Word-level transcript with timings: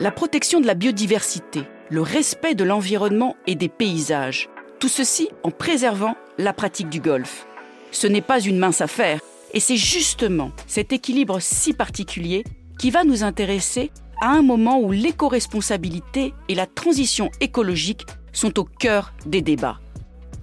La 0.00 0.10
protection 0.10 0.60
de 0.60 0.66
la 0.66 0.74
biodiversité, 0.74 1.62
le 1.88 2.02
respect 2.02 2.56
de 2.56 2.64
l'environnement 2.64 3.36
et 3.46 3.54
des 3.54 3.68
paysages. 3.68 4.48
Tout 4.80 4.88
ceci 4.88 5.28
en 5.44 5.52
préservant 5.52 6.16
la 6.36 6.52
pratique 6.52 6.88
du 6.88 7.00
golf. 7.00 7.46
Ce 7.92 8.08
n'est 8.08 8.20
pas 8.20 8.40
une 8.40 8.58
mince 8.58 8.80
affaire, 8.80 9.20
et 9.52 9.60
c'est 9.60 9.76
justement 9.76 10.50
cet 10.66 10.92
équilibre 10.92 11.38
si 11.38 11.72
particulier 11.74 12.42
qui 12.76 12.90
va 12.90 13.04
nous 13.04 13.22
intéresser 13.22 13.92
à 14.20 14.30
un 14.30 14.42
moment 14.42 14.80
où 14.80 14.90
l'éco-responsabilité 14.90 16.34
et 16.48 16.56
la 16.56 16.66
transition 16.66 17.30
écologique 17.40 18.04
sont 18.32 18.58
au 18.58 18.64
cœur 18.64 19.12
des 19.26 19.42
débats. 19.42 19.78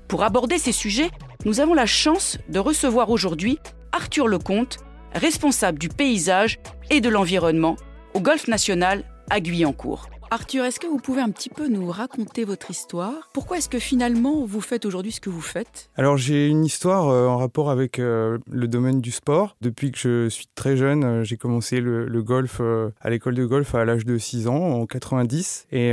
Pour 0.07 0.23
aborder 0.23 0.59
ces 0.59 0.71
sujets, 0.71 1.11
nous 1.43 1.59
avons 1.59 1.73
la 1.73 1.85
chance 1.85 2.37
de 2.47 2.59
recevoir 2.59 3.09
aujourd'hui 3.09 3.59
Arthur 3.91 4.29
Lecomte, 4.29 4.77
responsable 5.13 5.77
du 5.77 5.89
paysage 5.89 6.57
et 6.89 7.01
de 7.01 7.09
l'environnement 7.09 7.75
au 8.13 8.21
Golfe 8.21 8.47
National 8.47 9.03
à. 9.39 10.09
Arthur, 10.33 10.63
est-ce 10.63 10.79
que 10.79 10.87
vous 10.87 10.97
pouvez 10.97 11.19
un 11.19 11.29
petit 11.29 11.49
peu 11.49 11.67
nous 11.67 11.87
raconter 11.87 12.45
votre 12.45 12.71
histoire? 12.71 13.29
Pourquoi 13.33 13.57
est-ce 13.57 13.67
que 13.67 13.79
finalement 13.79 14.45
vous 14.45 14.61
faites 14.61 14.85
aujourd'hui 14.85 15.11
ce 15.11 15.19
que 15.19 15.29
vous 15.29 15.41
faites? 15.41 15.89
Alors 15.97 16.15
j'ai 16.15 16.47
une 16.47 16.63
histoire 16.63 17.09
euh, 17.09 17.27
en 17.27 17.35
rapport 17.35 17.69
avec 17.69 17.99
euh, 17.99 18.37
le 18.49 18.69
domaine 18.69 19.01
du 19.01 19.11
sport. 19.11 19.57
Depuis 19.59 19.91
que 19.91 19.99
je 19.99 20.29
suis 20.29 20.47
très 20.55 20.77
jeune, 20.77 21.03
euh, 21.03 21.23
j'ai 21.25 21.35
commencé 21.35 21.81
le, 21.81 22.07
golf 22.21 22.61
à 23.01 23.09
l'école 23.09 23.35
de 23.35 23.45
golf 23.45 23.75
à 23.75 23.83
l'âge 23.83 24.05
de 24.05 24.17
6 24.17 24.47
ans, 24.47 24.55
en 24.55 24.85
90. 24.85 25.67
Et 25.73 25.91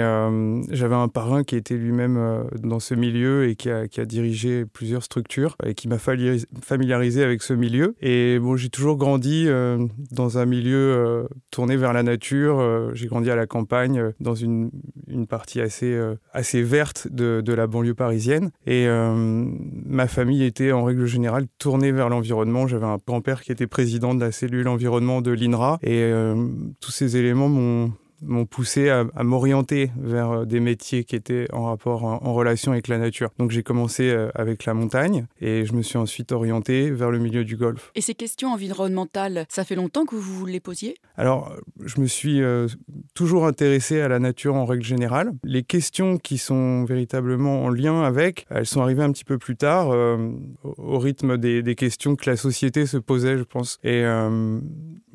j'avais 0.70 0.94
un 0.94 1.08
parrain 1.08 1.42
qui 1.42 1.56
était 1.56 1.74
lui-même 1.74 2.46
dans 2.62 2.78
ce 2.78 2.94
milieu 2.94 3.48
et 3.48 3.56
qui 3.56 3.70
a, 3.70 3.86
dirigé 4.04 4.66
plusieurs 4.66 5.02
structures 5.02 5.56
et 5.64 5.74
qui 5.74 5.88
m'a 5.88 5.96
familiarisé 5.98 7.24
avec 7.24 7.42
ce 7.42 7.54
milieu. 7.54 7.96
Et 8.02 8.38
bon, 8.38 8.56
j'ai 8.56 8.68
toujours 8.68 8.98
grandi 8.98 9.48
dans 10.10 10.36
un 10.36 10.44
milieu 10.44 11.26
tourné 11.50 11.76
vers 11.76 11.94
la 11.94 12.02
nature. 12.02 12.94
j'ai 12.94 13.06
grandi 13.06 13.30
à 13.30 13.36
la 13.36 13.46
campagne 13.46 14.12
une, 14.34 14.70
une 15.06 15.26
partie 15.26 15.60
assez, 15.60 15.92
euh, 15.92 16.16
assez 16.32 16.62
verte 16.62 17.08
de, 17.10 17.40
de, 17.44 17.52
la 17.52 17.66
banlieue 17.66 17.94
parisienne. 17.94 18.50
Et 18.66 18.86
euh, 18.86 19.14
ma 19.14 20.06
famille 20.06 20.44
était 20.44 20.72
en 20.72 20.84
règle 20.84 21.06
générale 21.06 21.46
tournée 21.58 21.92
vers 21.92 22.08
l'environnement. 22.08 22.66
J'avais 22.66 22.86
un 22.86 22.98
grand-père 23.06 23.42
qui 23.42 23.52
était 23.52 23.66
président 23.66 24.14
de 24.14 24.20
la 24.20 24.32
cellule 24.32 24.68
environnement 24.68 25.20
de 25.20 25.30
l'INRA. 25.30 25.78
Et 25.82 26.02
euh, 26.02 26.48
tous 26.80 26.90
ces 26.90 27.16
éléments 27.16 27.48
m'ont 27.48 27.92
m'ont 28.22 28.46
poussé 28.46 28.88
à, 28.90 29.04
m'orienter 29.22 29.90
vers 30.00 30.30
euh, 30.30 30.44
des 30.44 30.60
métiers 30.60 31.04
qui 31.04 31.16
étaient 31.16 31.46
en 31.52 31.64
rapport, 31.64 32.04
en, 32.04 32.32
relation 32.34 32.72
avec 32.72 32.88
la 32.88 32.98
nature. 32.98 33.30
Donc 33.38 33.50
j'ai 33.50 33.62
commencé 33.62 34.10
euh, 34.10 34.30
avec 34.34 34.64
la 34.64 34.74
montagne 34.74 35.26
et 35.40 35.64
je 35.64 35.72
me 35.72 35.82
suis 35.82 35.98
ensuite 35.98 36.32
orienté 36.32 36.90
vers 36.90 37.10
le 37.10 37.18
milieu 37.18 37.44
du 37.44 37.56
golf. 37.56 37.90
Et 37.94 38.00
ces 38.00 38.14
questions 38.14 38.52
environnementales, 38.52 39.46
ça 39.48 39.64
fait 39.64 39.74
longtemps 39.74 40.04
que 40.04 40.16
vous 40.16 40.46
les 40.46 40.60
posiez? 40.60 40.96
Alors, 41.16 41.52
je 41.84 42.00
me 42.00 42.06
suis 42.06 42.42
euh, 42.42 42.68
toujours 43.14 43.46
intéressé 43.46 44.00
à 44.00 44.08
la 44.08 44.18
nature 44.18 44.54
en 44.54 44.64
règle 44.64 44.84
générale. 44.84 45.32
Les 45.44 45.62
questions 45.62 46.18
qui 46.18 46.38
sont 46.38 46.84
véritablement 46.84 47.64
en 47.64 47.68
lien 47.68 48.02
avec, 48.02 48.46
elles 48.50 48.66
sont 48.66 48.82
arrivées 48.82 49.02
un 49.02 49.12
petit 49.12 49.24
peu 49.24 49.38
plus 49.38 49.56
tard, 49.56 49.88
au 49.88 50.98
rythme 50.98 51.36
des, 51.36 51.62
des, 51.62 51.74
questions 51.74 52.16
que 52.16 52.28
la 52.28 52.36
société 52.36 52.86
se 52.86 52.96
posait, 52.96 53.38
je 53.38 53.42
pense. 53.42 53.78
Et 53.82 54.04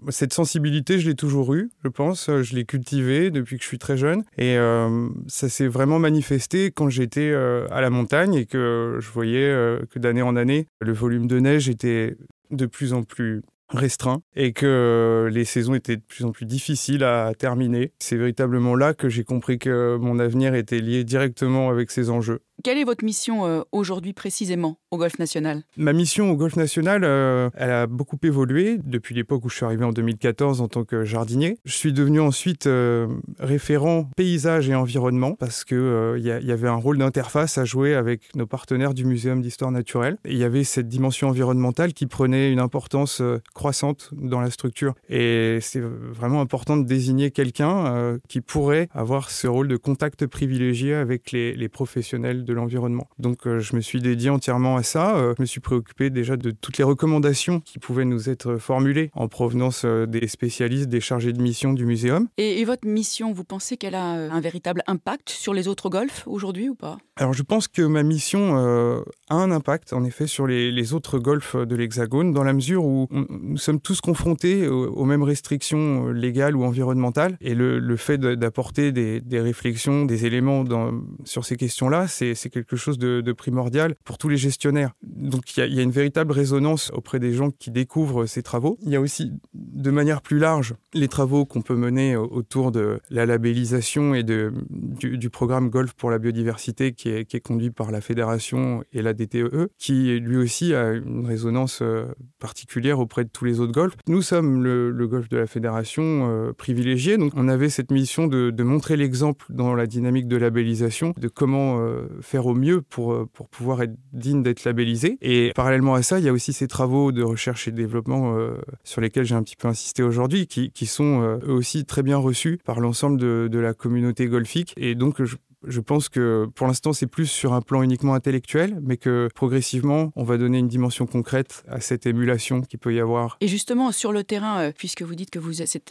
cette 0.10 0.34
sensibilité, 0.34 1.00
je 1.00 1.10
l'ai 1.10 1.16
toujours 1.16 1.54
eue, 1.54 1.70
je 1.84 1.90
pense. 1.90 2.30
Je 2.30 2.56
l'ai 2.56 2.66
cultivée 2.66 3.32
depuis 3.32 3.58
que 3.58 3.64
je 3.64 3.68
suis 3.68 3.80
très 3.80 3.98
jeune. 3.98 4.24
Et 4.38 4.58
euh, 4.58 5.10
ça 5.28 5.50
s'est 5.50 5.68
vraiment 5.68 6.00
manifesté 6.00 6.72
quand 6.72 6.90
j'étais 6.90 7.32
euh, 7.32 7.68
à 7.72 7.82
la 7.82 7.90
montagne 7.90 8.34
et 8.36 8.46
que 8.46 8.98
je 9.00 9.10
voyais 9.12 9.46
euh, 9.46 9.80
que 9.90 10.00
d'année 10.00 10.22
en 10.22 10.36
année, 10.36 10.68
le 10.80 10.94
volume 10.94 11.28
de 11.28 11.40
neige 11.40 11.70
était 11.70 12.16
de 12.52 12.66
plus 12.66 12.94
en 12.94 13.04
plus 13.04 13.42
restreint 13.70 14.22
et 14.36 14.54
que 14.54 15.30
les 15.32 15.46
saisons 15.46 15.74
étaient 15.74 15.96
de 15.96 16.02
plus 16.02 16.26
en 16.26 16.32
plus 16.32 16.46
difficiles 16.46 17.04
à 17.04 17.34
terminer. 17.38 17.92
C'est 18.00 18.18
véritablement 18.18 18.76
là 18.76 18.94
que 18.94 19.10
j'ai 19.10 19.24
compris 19.24 19.58
que 19.58 19.98
mon 19.98 20.20
avenir 20.20 20.54
était 20.54 20.80
lié 20.80 21.04
directement 21.04 21.70
avec 21.70 21.90
ces 21.90 22.10
enjeux. 22.10 22.42
Quelle 22.64 22.78
est 22.78 22.86
votre 22.86 23.04
mission 23.04 23.46
euh, 23.46 23.64
aujourd'hui 23.74 24.14
précisément 24.14 24.78
au 24.90 24.98
Golfe 24.98 25.20
National? 25.20 25.64
Ma 25.76 25.92
mission 25.92 26.32
au 26.32 26.38
Golfe 26.38 26.56
National, 26.56 27.04
euh, 27.04 27.50
elle 27.56 27.72
a 27.72 27.88
beaucoup 27.88 28.18
évolué 28.24 28.80
depuis 28.86 29.14
l'époque 29.14 29.44
où 29.44 29.50
je 29.50 29.58
suis 29.58 29.66
arrivé 29.66 29.84
en 29.84 29.92
2014 29.92 30.62
en 30.62 30.70
tant 30.70 30.86
que 30.86 31.04
jardinier. 31.04 31.58
Je 31.66 31.74
suis 31.74 31.92
devenu 31.92 32.22
ensuite 32.22 32.66
euh, 32.66 33.10
référent 33.38 34.10
paysage 34.16 34.70
et 34.70 34.76
environnement 34.76 35.36
parce 35.38 35.66
qu'il 35.66 35.76
il 36.16 36.24
y, 36.24 36.52
avait 36.54 36.70
un 36.70 36.76
rôle 36.76 37.00
d'interface 37.00 37.58
à 37.58 37.66
jouer 37.66 37.96
avec 37.96 38.34
nos 38.34 38.48
partenaires 38.48 38.94
du 38.94 39.04
Muséum 39.04 39.42
d'histoire 39.42 39.72
naturelle. 39.72 40.16
Il 40.24 40.38
y 40.38 40.46
avait 40.46 40.64
cette 40.64 40.88
dimension 40.88 41.28
environnementale 41.28 41.92
qui 41.92 42.06
prenait 42.06 42.50
une 42.50 42.60
importance 42.60 43.22
croissante 43.54 44.10
dans 44.14 44.40
la 44.40 44.52
structure. 44.52 44.94
Et 45.10 45.58
c'est 45.60 45.82
vraiment 45.82 46.40
important 46.40 46.78
de 46.78 46.86
désigner 46.86 47.32
quelqu'un 47.32 48.18
qui 48.30 48.40
pourrait 48.40 48.88
avoir 48.94 49.32
ce 49.32 49.48
rôle 49.48 49.68
de 49.68 49.76
contact 49.76 50.28
privilégié 50.28 50.94
avec 50.94 51.32
les, 51.32 51.54
les 51.56 51.68
professionnels 51.68 52.46
de 52.46 52.53
l'environnement. 52.54 53.08
Donc 53.20 53.48
euh, 53.48 53.60
je 53.60 53.76
me 53.76 53.82
suis 53.82 54.02
dédié 54.02 54.30
entièrement 54.30 54.76
à 54.76 54.84
ça. 54.84 55.16
Euh, 55.16 55.34
je 55.38 55.42
me 55.42 55.46
suis 55.46 55.60
préoccupé 55.60 56.10
déjà 56.10 56.38
de 56.38 56.52
toutes 56.52 56.78
les 56.78 56.84
recommandations 56.84 57.60
qui 57.60 57.80
pouvaient 57.80 58.06
nous 58.06 58.30
être 58.30 58.58
formulées 58.58 59.12
en 59.14 59.28
provenance 59.28 59.84
euh, 59.86 60.06
des 60.06 60.28
spécialistes, 60.28 60.90
des 60.90 61.02
chargés 61.02 61.34
de 61.34 61.42
mission 61.42 61.74
du 61.74 61.86
muséum. 61.86 62.28
Et, 62.38 62.64
votre 62.64 62.88
mission, 62.88 63.34
vous 63.34 63.44
pensez 63.44 63.76
qu'elle 63.76 63.96
a 63.96 64.06
un 64.06 64.40
véritable 64.40 64.84
impact 64.88 65.30
sur 65.30 65.54
les 65.54 65.68
autres 65.68 65.90
golfs 65.90 66.24
aujourd'hui 66.28 66.70
ou 66.70 66.76
pas? 66.76 66.98
Alors 67.18 67.34
je 67.34 67.44
pense 67.44 67.68
que 67.68 67.82
ma 67.82 68.04
mission 68.04 68.56
a 68.56 69.36
un 69.36 69.52
impact 69.52 69.92
en 69.92 70.06
effet 70.06 70.28
sur 70.28 70.48
les, 70.48 70.94
autres 70.94 71.20
golfs 71.20 71.56
de 71.58 71.76
l'Hexagone 71.76 72.32
dans 72.32 72.44
la 72.44 72.54
mesure 72.54 72.86
où 72.86 73.08
nous 73.12 73.58
sommes 73.58 73.82
tous 73.82 74.00
confrontés 74.00 74.68
aux, 74.68 75.06
mêmes 75.06 75.24
restrictions 75.24 76.08
légales 76.08 76.56
ou 76.56 76.64
environnementales 76.64 77.38
et 77.42 77.54
le, 77.54 77.96
fait 77.98 78.18
d'apporter 78.18 78.92
des, 78.92 79.40
réflexions, 79.40 80.06
des 80.06 80.26
éléments 80.26 80.64
dans, 80.64 80.92
sur 81.26 81.46
ces 81.46 81.58
questions-là, 81.58 82.08
c'est 82.08 82.43
c'est 82.44 82.50
quelque 82.50 82.76
chose 82.76 82.98
de, 82.98 83.34
primordial 83.34 83.96
pour 84.04 84.18
tous 84.18 84.30
les 84.30 84.38
gestionnaires. 84.38 84.92
Donc 85.02 85.58
il 85.58 85.74
y, 85.74 85.80
a 85.80 85.82
une 85.82 85.92
véritable 85.92 86.34
résonance 86.34 86.92
auprès 86.94 87.20
des 87.20 87.34
gens 87.34 87.50
qui 87.50 87.72
découvrent 87.72 88.26
ces 88.26 88.44
travaux. 88.44 88.78
Il 88.84 88.90
y 88.90 88.96
a 88.96 89.02
aussi, 89.02 89.32
de 89.54 89.90
manière 89.90 90.22
plus 90.22 90.38
large, 90.38 90.76
les 90.94 91.08
travaux 91.08 91.46
qu'on 91.46 91.62
peut 91.62 91.76
mener 91.76 92.16
autour 92.16 92.72
de 92.72 93.00
la 93.10 93.26
labellisation 93.26 94.14
et 94.14 94.24
du, 94.24 95.30
programme 95.30 95.70
Golf 95.70 95.94
pour 95.94 96.12
la 96.12 96.20
biodiversité 96.20 96.92
qui 96.94 97.10
est, 97.10 97.40
conduit 97.40 97.72
par 97.72 97.92
la 97.92 98.02
Fédération 98.02 98.84
et 98.94 99.02
la 99.02 99.14
DTE, 99.14 99.70
qui 99.78 100.20
lui 100.20 100.38
aussi 100.38 100.76
a 100.76 100.92
une 100.92 101.26
résonance 101.26 101.80
euh, 101.82 102.06
particulière 102.40 103.00
auprès 103.00 103.24
de 103.24 103.30
tous 103.30 103.46
les 103.46 103.60
autres 103.60 103.72
golfs. 103.72 103.96
Nous 104.08 104.22
sommes 104.22 104.64
le, 104.64 105.08
golf 105.08 105.30
de 105.30 105.38
la 105.38 105.48
Fédération 105.48 106.04
euh, 106.04 106.54
privilégié, 106.54 107.18
donc 107.18 107.32
on 107.36 107.48
avait 107.48 107.70
cette 107.70 107.92
mission 107.92 108.28
de, 108.28 108.64
montrer 108.64 108.96
l'exemple 108.96 109.46
dans 109.50 109.76
la 109.76 109.88
dynamique 109.88 110.28
de 110.28 110.38
labellisation, 110.38 111.14
de 111.18 111.28
comment 111.28 111.80
euh, 111.80 112.08
faire 112.22 112.33
au 112.42 112.54
mieux 112.54 112.82
pour, 112.82 113.14
euh, 113.14 113.30
pour 113.32 113.50
pouvoir 113.50 113.82
être 113.82 113.96
digne 114.12 114.44
d'être 114.44 114.64
labellisé. 114.64 115.18
Et 115.22 115.52
parallèlement 115.56 115.94
à 115.94 116.04
ça, 116.04 116.20
il 116.20 116.26
y 116.26 116.30
a 116.30 116.34
aussi 116.34 116.54
ces 116.54 116.68
travaux 116.68 117.12
de 117.12 117.24
recherche 117.24 117.68
et 117.68 117.72
de 117.72 117.78
développement 117.78 118.38
euh, 118.38 118.58
sur 118.84 119.02
lesquels 119.02 119.26
j'ai 119.26 119.36
un 119.36 119.44
petit 119.44 119.56
peu 119.56 119.68
insisté 119.68 120.04
aujourd'hui, 120.04 120.48
qui, 120.48 120.72
qui 120.72 120.86
sont 120.86 121.22
euh, 121.22 121.38
eux 121.48 121.54
aussi 121.54 121.86
très 121.86 122.04
bien 122.04 122.18
reçus 122.18 122.60
par 122.66 122.80
l'ensemble 122.80 123.20
de, 123.20 123.48
de, 123.52 123.60
la 123.60 123.74
communauté 123.74 124.28
golfique. 124.28 124.74
Et 124.78 124.96
donc, 124.96 125.24
je, 125.24 125.36
je 125.66 125.80
pense 125.80 126.10
que 126.10 126.48
pour 126.56 126.68
l'instant, 126.68 126.94
c'est 126.94 127.08
plus 127.08 127.28
sur 127.28 127.54
un 127.54 127.62
plan 127.62 127.82
uniquement 127.82 128.14
intellectuel, 128.14 128.80
mais 128.82 128.98
que 128.98 129.30
progressivement, 129.34 130.12
on 130.16 130.24
va 130.24 130.38
donner 130.38 130.60
une 130.60 130.68
dimension 130.68 131.06
concrète 131.06 131.64
à 131.68 131.80
cette 131.80 132.06
émulation 132.06 132.62
qui 132.62 132.78
peut 132.78 132.94
y 132.94 133.00
avoir. 133.00 133.38
Et 133.42 133.48
justement, 133.48 133.92
sur 133.92 134.12
le 134.12 134.24
terrain, 134.24 134.60
euh, 134.60 134.72
puisque 134.76 135.02
vous 135.02 135.16
dites 135.16 135.30
que 135.30 135.40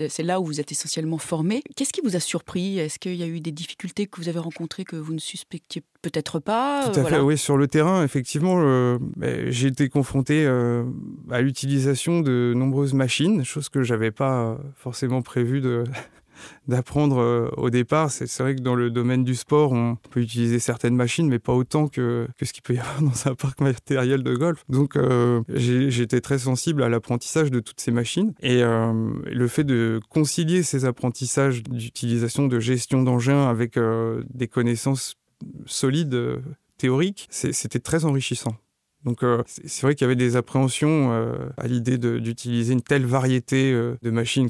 c'est 0.08 0.22
là 0.22 0.40
où 0.40 0.44
vous 0.44 0.60
êtes 0.60 0.72
essentiellement 0.72 1.18
formé, 1.18 1.62
qu'est-ce 1.76 1.92
qui 1.92 2.00
vous 2.02 2.16
a 2.16 2.20
surpris? 2.20 2.78
Est-ce 2.78 2.98
qu'il 2.98 3.14
y 3.14 3.22
a 3.22 3.26
eu 3.26 3.40
des 3.40 3.52
difficultés 3.52 4.06
que 4.06 4.20
vous 4.20 4.28
avez 4.28 4.38
rencontrées 4.38 4.84
que 4.84 4.96
vous 4.96 5.14
ne 5.14 5.18
suspectiez 5.18 5.82
peut-être 6.02 6.38
pas? 6.38 6.88
Tout 6.88 7.00
à 7.00 7.04
fait, 7.04 7.20
oui. 7.20 7.38
Sur 7.38 7.56
le 7.56 7.68
terrain, 7.68 8.04
effectivement, 8.04 8.60
euh, 8.62 8.98
ben, 9.16 9.50
j'ai 9.50 9.68
été 9.68 9.88
confronté 9.88 10.44
euh, 10.46 10.84
à 11.30 11.40
l'utilisation 11.40 12.20
de 12.20 12.52
nombreuses 12.56 12.94
machines, 12.94 13.44
chose 13.44 13.68
que 13.68 13.82
j'avais 13.82 14.10
pas 14.10 14.58
forcément 14.76 15.22
prévu 15.22 15.60
de 15.60 15.84
d'apprendre 16.68 17.18
euh, 17.18 17.48
au 17.56 17.70
départ. 17.70 18.10
C'est 18.10 18.38
vrai 18.40 18.54
que 18.54 18.60
dans 18.60 18.74
le 18.74 18.90
domaine 18.90 19.24
du 19.24 19.34
sport, 19.34 19.72
on 19.72 19.96
peut 20.10 20.20
utiliser 20.20 20.58
certaines 20.58 20.94
machines, 20.94 21.28
mais 21.28 21.38
pas 21.38 21.52
autant 21.52 21.88
que, 21.88 22.28
que 22.38 22.44
ce 22.44 22.52
qu'il 22.52 22.62
peut 22.62 22.74
y 22.74 22.78
avoir 22.78 23.02
dans 23.02 23.30
un 23.30 23.34
parc 23.34 23.60
matériel 23.60 24.22
de 24.22 24.34
golf. 24.34 24.64
Donc 24.68 24.96
euh, 24.96 25.42
j'étais 25.48 26.20
très 26.20 26.38
sensible 26.38 26.82
à 26.82 26.88
l'apprentissage 26.88 27.50
de 27.50 27.60
toutes 27.60 27.80
ces 27.80 27.90
machines. 27.90 28.34
Et 28.40 28.62
euh, 28.62 28.92
le 29.24 29.48
fait 29.48 29.64
de 29.64 30.00
concilier 30.08 30.62
ces 30.62 30.84
apprentissages 30.84 31.62
d'utilisation, 31.62 32.46
de 32.46 32.60
gestion 32.60 33.02
d'engins 33.02 33.48
avec 33.48 33.78
des 34.34 34.48
connaissances 34.48 35.16
solides 35.66 36.42
théoriques, 36.78 37.26
c'était 37.30 37.78
très 37.78 38.04
enrichissant. 38.04 38.56
Donc 39.04 39.24
euh, 39.24 39.42
c'est 39.46 39.82
vrai 39.82 39.94
qu'il 39.94 40.04
y 40.04 40.06
avait 40.06 40.16
des 40.16 40.36
appréhensions 40.36 41.12
euh, 41.12 41.48
à 41.56 41.66
l'idée 41.66 41.98
d'utiliser 41.98 42.72
une 42.72 42.82
telle 42.82 43.04
variété 43.04 43.72
euh, 43.72 43.96
de 44.02 44.10
machines. 44.10 44.48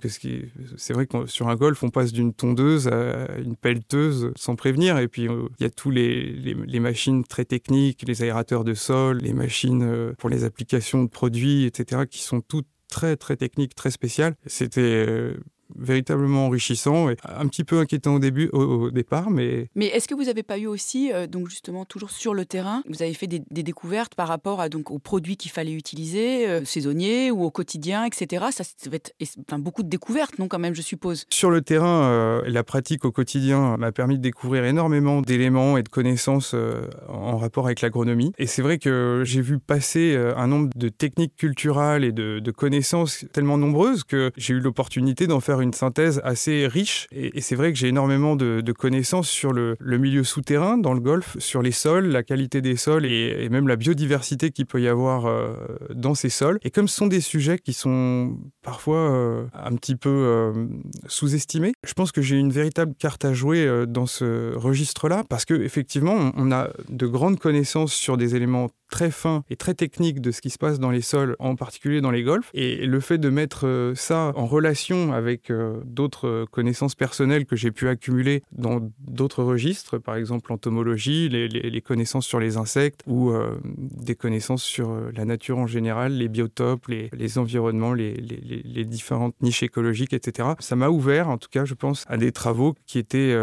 C'est 0.77 0.93
vrai 0.93 1.07
que 1.07 1.27
sur 1.27 1.49
un 1.49 1.57
golf, 1.57 1.83
on 1.83 1.91
passe 1.91 2.13
d'une 2.13 2.35
tondeuse 2.35 2.89
à 2.89 3.39
une 3.39 3.57
pelleteuse 3.57 4.33
sans 4.37 4.55
prévenir. 4.55 4.99
Et 4.99 5.09
puis 5.09 5.25
il 5.25 5.63
y 5.63 5.65
a 5.65 5.71
tous 5.71 5.91
les, 5.91 6.33
les, 6.33 6.55
les, 6.55 6.81
machines 6.81 7.25
très 7.25 7.45
techniques, 7.45 8.05
les 8.07 8.23
aérateurs 8.23 8.65
de 8.65 8.75
sol, 8.75 9.19
les 9.19 9.33
machines 9.33 10.13
pour 10.19 10.29
les 10.29 10.45
applications 10.45 11.03
de 11.03 11.09
produits, 11.09 11.65
etc., 11.65 12.03
qui 12.09 12.23
sont 12.23 12.41
toutes 12.41 12.67
très 12.89 13.17
très 13.17 13.37
techniques, 13.37 13.75
très 13.75 13.91
spéciales. 13.91 14.35
C'était 14.47 15.35
véritablement 15.77 16.47
enrichissant 16.47 17.11
et 17.11 17.17
un 17.25 17.47
petit 17.47 17.65
peu 17.65 17.79
inquiétant 17.79 18.15
au 18.15 18.19
début, 18.19 18.49
au, 18.53 18.91
départ, 18.91 19.31
mais. 19.31 19.69
Mais 19.75 19.87
est-ce 19.87 20.09
que 20.09 20.15
vous 20.15 20.25
n'avez 20.25 20.43
pas 20.43 20.59
eu 20.59 20.67
aussi, 20.67 21.13
euh, 21.13 21.27
donc 21.27 21.49
justement 21.49 21.85
toujours 21.85 22.11
sur 22.11 22.35
le 22.35 22.45
terrain, 22.45 22.83
vous 22.89 23.03
avez 23.03 23.15
fait 23.15 23.27
des, 23.27 23.43
découvertes 23.63 24.15
par 24.15 24.29
rapport 24.29 24.61
à 24.61 24.69
donc 24.69 24.91
aux 24.91 24.99
produits 24.99 25.37
qu'il 25.37 25.51
fallait 25.51 25.73
utiliser, 25.73 26.49
euh, 26.49 26.65
saisonniers 26.65 27.31
ou 27.31 27.45
au 27.45 27.51
quotidien, 27.51 28.05
etc. 28.05 28.47
Ça, 28.51 28.65
va 28.91 28.97
être 28.97 29.15
enfin, 29.49 29.59
beaucoup 29.59 29.83
de 29.83 29.89
découvertes, 29.89 30.39
non 30.39 30.49
quand 30.49 30.59
même, 30.59 30.75
je 30.75 30.83
suppose. 30.83 31.27
Sur 31.31 31.51
le 31.51 31.63
terrain, 31.63 32.05
euh, 32.05 32.43
la 32.47 32.65
pratique 32.65 33.05
au 33.05 33.13
quotidien 33.13 33.77
m'a 33.77 33.93
permis 33.93 34.19
de 34.19 34.23
découvrir 34.23 34.65
énormément 34.65 35.23
d'éléments 35.23 35.77
et 35.77 35.83
de 35.83 35.89
connaissances 35.89 36.55
en 37.09 37.37
rapport 37.37 37.67
avec 37.67 37.81
l'agronomie. 37.81 38.33
Et 38.39 38.47
c'est 38.47 38.63
vrai 38.63 38.79
que 38.79 39.23
j'ai 39.25 39.41
vu 39.41 39.59
passer 39.59 40.17
un 40.37 40.47
nombre 40.47 40.71
de 40.75 40.89
techniques 40.89 41.37
culturelles 41.37 42.05
et 42.05 42.13
de, 42.13 42.53
connaissances 42.53 43.25
tellement 43.33 43.57
nombreuses 43.57 44.05
que 44.05 44.31
j'ai 44.37 44.55
eu 44.55 44.61
l'opportunité 44.61 45.27
d'en 45.27 45.41
faire 45.41 45.62
une 45.63 45.73
synthèse 45.73 46.21
assez 46.25 46.67
riche. 46.67 47.07
Et, 47.13 47.41
c'est 47.41 47.57
vrai 47.57 47.73
que 47.73 47.79
j'ai 47.79 47.89
énormément 47.89 48.37
de, 48.37 48.73
connaissances 48.73 49.29
sur 49.29 49.53
le, 49.53 49.77
milieu 49.81 50.25
souterrain 50.25 50.79
dans 50.79 50.95
le 50.95 51.01
golfe, 51.01 51.37
sur 51.39 51.63
les 51.63 51.73
sols, 51.73 52.07
la 52.07 52.23
qualité 52.23 52.61
des 52.61 52.77
sols 52.77 53.07
et, 53.07 53.49
même 53.49 53.69
la 53.69 53.77
biodiversité 53.77 54.51
qu'il 54.51 54.67
peut 54.67 54.81
y 54.81 54.89
avoir 54.89 55.27
euh, 55.27 55.55
dans 55.95 56.15
ces 56.15 56.29
sols. 56.29 56.59
Et 56.63 56.71
comme 56.71 56.89
ce 56.89 56.97
sont 56.97 57.07
des 57.07 57.21
sujets 57.21 57.59
qui 57.59 57.73
sont 57.73 58.39
parfois 58.63 59.11
euh, 59.13 59.45
un 59.55 59.75
petit 59.77 59.97
peu 59.97 60.09
euh, 60.09 60.67
sous-estimés, 61.07 61.73
je 61.85 61.93
pense 61.93 62.13
que 62.13 62.23
j'ai 62.23 62.37
une 62.37 62.53
véritable 62.53 62.95
carte 62.99 63.25
à 63.25 63.33
jouer 63.33 63.85
dans 63.87 64.07
ce 64.07 64.55
registre-là 64.57 65.25
parce 65.29 65.45
qu'effectivement, 65.45 66.33
on 66.37 66.51
a 66.51 66.71
de 66.89 67.07
grandes 67.07 67.39
connaissances 67.39 67.93
sur 67.93 68.17
des 68.17 68.35
éléments 68.35 68.69
très 68.93 69.11
fin 69.11 69.43
et 69.49 69.57
très 69.57 69.75
technique 69.75 70.21
de 70.21 70.31
ce 70.31 70.41
qui 70.43 70.51
se 70.51 70.59
passe 70.59 70.79
dans 70.79 70.91
les 70.91 71.01
sols, 71.01 71.35
en 71.39 71.57
particulier 71.57 72.01
dans 72.01 72.11
les 72.11 72.23
golfs. 72.23 72.51
Et 72.53 72.87
le 72.87 73.01
fait 73.01 73.17
de 73.17 73.31
mettre 73.31 73.67
euh, 73.67 73.95
ça 73.95 74.33
en 74.37 74.47
relation 74.47 75.13
avec 75.15 75.51
euh, 75.51 75.81
d'autres 75.85 76.47
connaissances 76.51 76.95
personnelles 76.95 77.47
que 77.47 77.57
j'ai 77.57 77.71
pu 77.71 77.89
accumuler 77.89 78.43
dans 78.53 78.81
d'autres 79.01 79.43
registres, 79.43 79.97
par 79.97 80.17
exemple 80.17 80.51
l'entomologie, 80.51 81.31
les, 81.31 81.81
connaissances 81.81 82.27
sur 82.27 82.39
les 82.39 82.59
insectes 82.59 83.01
ou 83.07 83.31
euh, 83.31 83.59
des 83.65 84.15
connaissances 84.15 84.63
sur 84.63 84.95
la 85.17 85.25
nature 85.25 85.59
en 85.59 85.67
général, 85.67 86.13
les 86.13 86.29
biotopes, 86.29 86.87
les, 86.89 87.39
environnements, 87.39 87.95
les, 87.95 88.13
les, 88.15 88.85
différentes 88.85 89.35
niches 89.41 89.63
écologiques, 89.63 90.13
etc. 90.13 90.51
Ça 90.59 90.77
m'a 90.77 90.91
ouvert, 90.91 91.31
en 91.31 91.39
tout 91.39 91.49
cas, 91.51 91.65
je 91.65 91.75
pense, 91.75 92.05
à 92.09 92.19
des 92.19 92.31
travaux 92.31 92.75
qui 92.87 92.99
étaient 92.99 93.35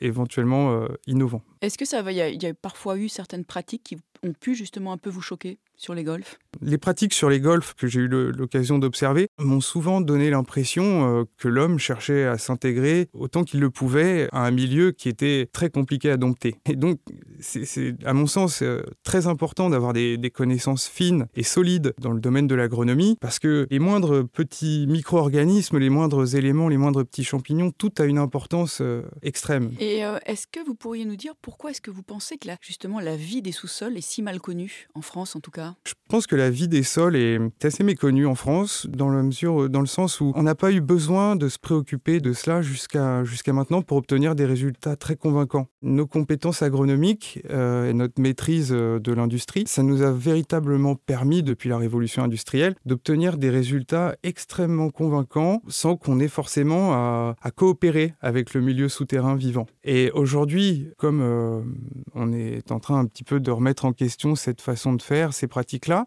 éventuellement 0.00 0.86
innovants. 1.06 1.42
Est-ce 1.60 1.78
que 1.78 1.84
ça 1.84 2.02
va, 2.02 2.12
il 2.12 2.42
y, 2.42 2.46
a 2.46 2.54
parfois 2.54 2.96
eu 2.96 3.08
certaines 3.08 3.44
pratiques 3.44 3.82
qui 3.84 3.96
ont 4.22 4.32
pu 4.32 4.54
justement 4.54 4.92
un 4.92 4.98
peu 4.98 5.10
vous 5.10 5.20
choquer? 5.22 5.58
Sur 5.78 5.94
les 5.94 6.04
golfs? 6.04 6.38
Les 6.60 6.76
pratiques 6.76 7.14
sur 7.14 7.30
les 7.30 7.40
golfs 7.40 7.74
que 7.74 7.86
j'ai 7.86 8.00
eu 8.00 8.08
l'occasion 8.08 8.78
d'observer 8.78 9.28
m'ont 9.38 9.60
souvent 9.60 10.00
donné 10.00 10.28
l'impression 10.28 11.20
euh, 11.20 11.24
que 11.36 11.46
l'homme 11.46 11.78
cherchait 11.78 12.24
à 12.24 12.36
s'intégrer 12.36 13.08
autant 13.12 13.44
qu'il 13.44 13.60
le 13.60 13.70
pouvait 13.70 14.28
à 14.32 14.44
un 14.44 14.50
milieu 14.50 14.90
qui 14.90 15.08
était 15.08 15.48
très 15.52 15.70
compliqué 15.70 16.10
à 16.10 16.16
dompter. 16.16 16.56
Et 16.68 16.74
donc, 16.74 16.98
c'est 17.40 17.94
à 18.04 18.12
mon 18.12 18.26
sens 18.26 18.62
euh, 18.62 18.82
très 19.04 19.26
important 19.28 19.70
d'avoir 19.70 19.92
des, 19.92 20.18
connaissances 20.34 20.86
fines 20.86 21.26
et 21.34 21.42
solides 21.42 21.94
dans 21.98 22.12
le 22.12 22.20
domaine 22.20 22.46
de 22.46 22.54
l'agronomie 22.54 23.16
parce 23.20 23.38
que 23.38 23.66
les 23.70 23.78
moindres 23.78 24.28
petits 24.28 24.86
micro-organismes, 24.86 25.78
les 25.78 25.88
moindres 25.88 26.36
éléments, 26.36 26.68
les 26.68 26.76
moindres 26.76 27.04
petits 27.04 27.24
champignons, 27.24 27.70
tout 27.70 27.92
a 27.98 28.04
une 28.04 28.18
importance 28.18 28.80
euh, 28.82 29.02
extrême. 29.22 29.72
Et 29.80 30.02
est-ce 30.26 30.46
que 30.46 30.64
vous 30.64 30.74
pourriez 30.74 31.06
nous 31.06 31.16
dire 31.16 31.32
pourquoi 31.40 31.70
est-ce 31.70 31.80
que 31.80 31.90
vous 31.90 32.02
pensez 32.02 32.36
que 32.36 32.48
justement 32.60 33.00
la 33.00 33.16
vie 33.16 33.42
des 33.42 33.52
sous-sols 33.52 33.96
est 33.96 34.02
si 34.02 34.22
mal 34.22 34.40
connue, 34.40 34.88
en 34.94 35.02
France 35.02 35.34
en 35.34 35.40
tout 35.40 35.50
cas? 35.50 35.67
Je 35.84 35.94
pense 36.08 36.26
que 36.26 36.36
la 36.36 36.50
vie 36.50 36.68
des 36.68 36.82
sols 36.82 37.16
est 37.16 37.38
assez 37.62 37.84
méconnue 37.84 38.26
en 38.26 38.34
France, 38.34 38.86
dans 38.88 39.10
la 39.10 39.22
mesure, 39.22 39.68
dans 39.68 39.80
le 39.80 39.86
sens 39.86 40.20
où 40.20 40.32
on 40.34 40.42
n'a 40.42 40.54
pas 40.54 40.72
eu 40.72 40.80
besoin 40.80 41.36
de 41.36 41.48
se 41.48 41.58
préoccuper 41.58 42.20
de 42.20 42.32
cela 42.32 42.62
jusqu'à 42.62 43.52
maintenant 43.52 43.82
pour 43.82 43.98
obtenir 43.98 44.34
des 44.34 44.46
résultats 44.46 44.96
très 44.96 45.16
convaincants. 45.16 45.66
Nos 45.82 46.06
compétences 46.06 46.62
agronomiques 46.62 47.40
euh, 47.50 47.90
et 47.90 47.92
notre 47.92 48.20
maîtrise 48.20 48.70
euh, 48.72 48.98
de 48.98 49.12
l'industrie, 49.12 49.64
ça 49.66 49.82
nous 49.82 50.02
a 50.02 50.10
véritablement 50.10 50.94
permis, 50.94 51.42
depuis 51.42 51.68
la 51.68 51.78
révolution 51.78 52.22
industrielle, 52.22 52.74
d'obtenir 52.86 53.36
des 53.36 53.50
résultats 53.50 54.16
extrêmement 54.22 54.90
convaincants 54.90 55.62
sans 55.68 55.96
qu'on 55.96 56.20
ait 56.20 56.28
forcément 56.28 56.92
à, 56.92 57.34
coopérer 57.54 58.14
avec 58.20 58.54
le 58.54 58.60
milieu 58.60 58.88
souterrain 58.88 59.34
vivant. 59.34 59.66
Et 59.84 60.10
aujourd'hui, 60.12 60.90
comme 60.96 61.20
euh, 61.20 61.60
on 62.14 62.32
est 62.32 62.70
en 62.72 62.78
train 62.78 62.98
un 62.98 63.06
petit 63.06 63.24
peu 63.24 63.40
de 63.40 63.50
remettre 63.50 63.84
en 63.84 63.92
question 63.92 64.34
cette 64.34 64.60
façon 64.60 64.92
de 64.92 65.02
faire, 65.02 65.32
ces 65.32 65.46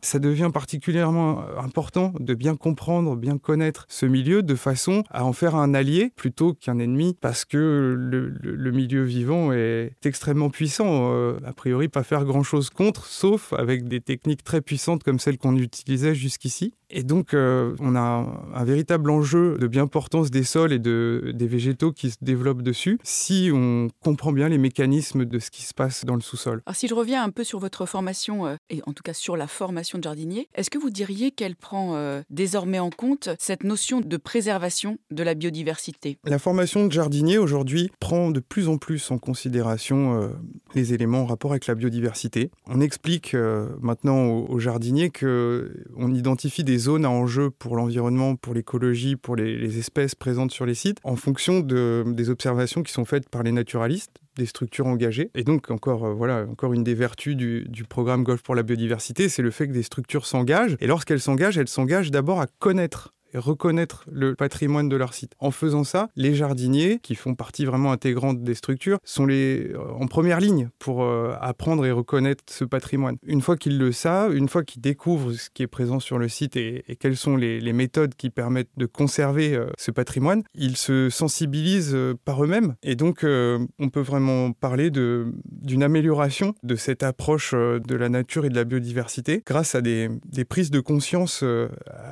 ça 0.02 0.20
devient 0.20 0.50
particulièrement 0.54 1.44
important 1.58 2.14
de 2.20 2.34
bien 2.34 2.56
comprendre, 2.56 3.16
bien 3.16 3.38
connaître 3.38 3.86
ce 3.90 4.06
milieu 4.06 4.44
de 4.44 4.56
façon 4.56 5.04
à 5.10 5.26
en 5.26 5.34
faire 5.34 5.56
un 5.56 5.74
allié 5.74 6.12
plutôt 6.16 6.54
qu'un 6.54 6.80
ennemi, 6.80 7.18
parce 7.20 7.46
que 7.46 7.96
le, 7.98 8.72
milieu 8.72 9.04
vivant 9.04 9.52
est 9.52 9.94
extrêmement 10.06 10.50
puissant. 10.50 11.12
Euh, 11.12 11.40
a 11.46 11.54
priori, 11.54 11.90
pas 11.90 12.04
faire 12.04 12.24
grand-chose 12.24 12.70
contre, 12.70 13.06
sauf 13.06 13.54
avec 13.54 13.88
des 13.88 14.00
techniques 14.00 14.44
très 14.44 14.62
puissantes 14.62 15.04
comme 15.04 15.20
celles 15.20 15.38
qu'on 15.38 15.56
utilisait 15.58 16.16
jusqu'ici. 16.16 16.74
Et 16.92 17.04
donc, 17.04 17.34
euh, 17.34 17.76
on 17.80 17.96
a 17.96 18.28
un, 18.54 18.64
véritable 18.66 19.10
enjeu 19.10 19.58
de 19.58 19.68
bien-portance 19.68 20.30
des 20.30 20.44
sols 20.44 20.74
et 20.74 20.80
de, 20.80 21.32
des 21.34 21.48
végétaux 21.48 21.92
qui 21.92 22.12
se 22.12 22.18
développent 22.22 22.62
dessus 22.62 23.00
si 23.04 23.50
on 23.54 23.88
comprend 24.04 24.32
bien 24.32 24.50
les 24.50 24.58
mécanismes 24.58 25.26
de 25.26 25.40
ce 25.40 25.50
qui 25.50 25.64
se 25.64 25.74
passe 25.74 26.06
dans 26.06 26.16
le 26.16 26.22
sous-sol. 26.22 26.62
Alors, 26.66 26.76
si 26.76 26.88
je 26.88 26.94
reviens 26.94 27.24
un 27.24 27.30
peu 27.30 27.44
sur 27.44 27.60
votre 27.60 27.86
formation, 27.86 28.46
euh, 28.46 28.56
et 28.70 28.82
en 28.86 28.94
tout 28.94 29.04
cas 29.04 29.14
sur 29.14 29.38
la 29.38 29.48
formation 29.48 29.98
de 29.98 30.04
jardinier, 30.04 30.48
est-ce 30.54 30.70
que 30.70 30.78
vous 30.78 30.90
diriez 30.90 31.32
qu'elle 31.32 31.56
prend 31.56 31.96
euh, 31.96 32.22
désormais 32.30 32.80
en 32.80 32.90
compte 32.90 33.30
cette 33.40 33.64
notion 33.64 34.02
de 34.02 34.18
préservation 34.18 34.98
de 35.12 35.24
la 35.24 35.34
biodiversité? 35.34 36.18
La 36.26 36.40
formation 36.40 36.86
de 36.86 36.92
jardinier 36.92 37.38
aujourd'hui 37.38 37.90
prend 38.00 38.32
de 38.32 38.42
plus 38.42 38.68
en 38.68 38.78
plus 38.78 39.12
en 39.12 39.18
considération 39.18 40.32
les 40.76 40.94
éléments 40.94 41.22
en 41.22 41.26
rapport 41.26 41.52
avec 41.52 41.68
la 41.68 41.76
biodiversité. 41.76 42.52
On 42.68 42.82
explique 42.82 43.36
maintenant 43.82 44.26
aux, 44.26 44.46
aux 44.50 44.60
jardiniers 44.60 45.10
qu'on 45.10 46.14
identifie 46.14 46.64
des 46.64 46.81
zones 46.82 47.06
à 47.06 47.10
enjeu 47.10 47.50
pour 47.50 47.76
l'environnement, 47.76 48.36
pour 48.36 48.54
l'écologie, 48.54 49.16
pour 49.16 49.36
les, 49.36 49.80
espèces 49.80 50.16
présentes 50.16 50.52
sur 50.52 50.66
les 50.66 50.74
sites, 50.74 50.98
en 51.04 51.16
fonction 51.16 51.62
de, 51.62 52.04
des 52.08 52.30
observations 52.30 52.84
qui 52.84 52.92
sont 52.92 53.06
faites 53.06 53.30
par 53.30 53.44
les 53.44 53.52
naturalistes 53.52 54.12
des 54.36 54.46
structures 54.46 54.88
engagées. 54.88 55.30
Et 55.36 55.44
donc, 55.44 55.72
encore, 55.72 56.06
euh, 56.06 56.14
voilà, 56.14 56.46
encore 56.50 56.74
une 56.74 56.84
des 56.84 56.94
vertus 56.94 57.36
du, 57.36 57.84
programme 57.90 58.24
Golf 58.24 58.42
pour 58.42 58.56
la 58.56 58.64
biodiversité, 58.64 59.30
c'est 59.30 59.42
le 59.42 59.52
fait 59.52 59.68
que 59.68 59.74
des 59.74 59.84
structures 59.84 60.26
s'engagent. 60.26 60.78
Et 60.80 60.88
lorsqu'elles 60.88 61.20
s'engagent, 61.20 61.58
elles 61.58 61.68
s'engagent 61.68 62.12
d'abord 62.12 62.40
à 62.40 62.48
connaître 62.60 63.14
reconnaître 63.34 64.06
le 64.12 64.36
patrimoine 64.36 64.90
de 64.90 64.96
leur 64.96 65.14
site. 65.14 65.34
En 65.40 65.52
faisant 65.52 65.84
ça, 65.84 66.10
les 66.16 66.34
jardiniers, 66.34 67.00
qui 67.02 67.16
font 67.16 67.36
partie 67.36 67.66
vraiment 67.66 67.92
intégrante 67.92 68.44
des 68.44 68.56
structures, 68.56 69.00
sont 69.04 69.26
les, 69.26 69.72
euh, 69.74 69.80
en 70.00 70.08
première 70.08 70.40
ligne 70.40 70.70
pour 70.80 71.04
euh, 71.04 71.34
apprendre 71.40 71.86
et 71.86 71.92
reconnaître 71.92 72.44
ce 72.48 72.66
patrimoine. 72.66 73.18
Une 73.26 73.42
fois 73.42 73.58
qu'ils 73.58 73.78
le 73.78 73.92
savent, 73.92 74.36
une 74.36 74.50
fois 74.50 74.64
qu'ils 74.64 74.82
découvrent 74.82 75.34
ce 75.34 75.50
qui 75.50 75.64
est 75.64 75.68
présent 75.68 76.00
sur 76.00 76.18
le 76.18 76.28
site 76.28 76.56
et, 76.56 76.84
quelles 77.00 77.18
sont 77.18 77.36
les, 77.38 77.72
méthodes 77.72 78.16
qui 78.16 78.30
permettent 78.30 78.70
de 78.76 78.86
conserver 78.86 79.56
euh, 79.56 79.68
ce 79.78 79.92
patrimoine, 79.92 80.44
ils 80.54 80.76
se 80.76 81.10
sensibilisent 81.10 81.98
par 82.26 82.44
eux-mêmes. 82.44 82.76
Et 82.84 82.96
donc, 82.96 83.24
on 83.24 83.90
peut 83.90 84.02
vraiment 84.02 84.52
parler 84.52 84.92
d'une 84.92 85.84
amélioration 85.84 86.54
de 86.64 86.76
cette 86.76 87.02
approche 87.02 87.54
de 87.54 87.96
la 87.96 88.10
nature 88.10 88.46
et 88.46 88.50
de 88.50 88.56
la 88.56 88.66
biodiversité 88.66 89.42
grâce 89.46 89.74
à 89.74 89.82
des, 89.82 90.10
des 90.26 90.44
prises 90.44 90.70
de 90.70 90.82
conscience 90.82 91.46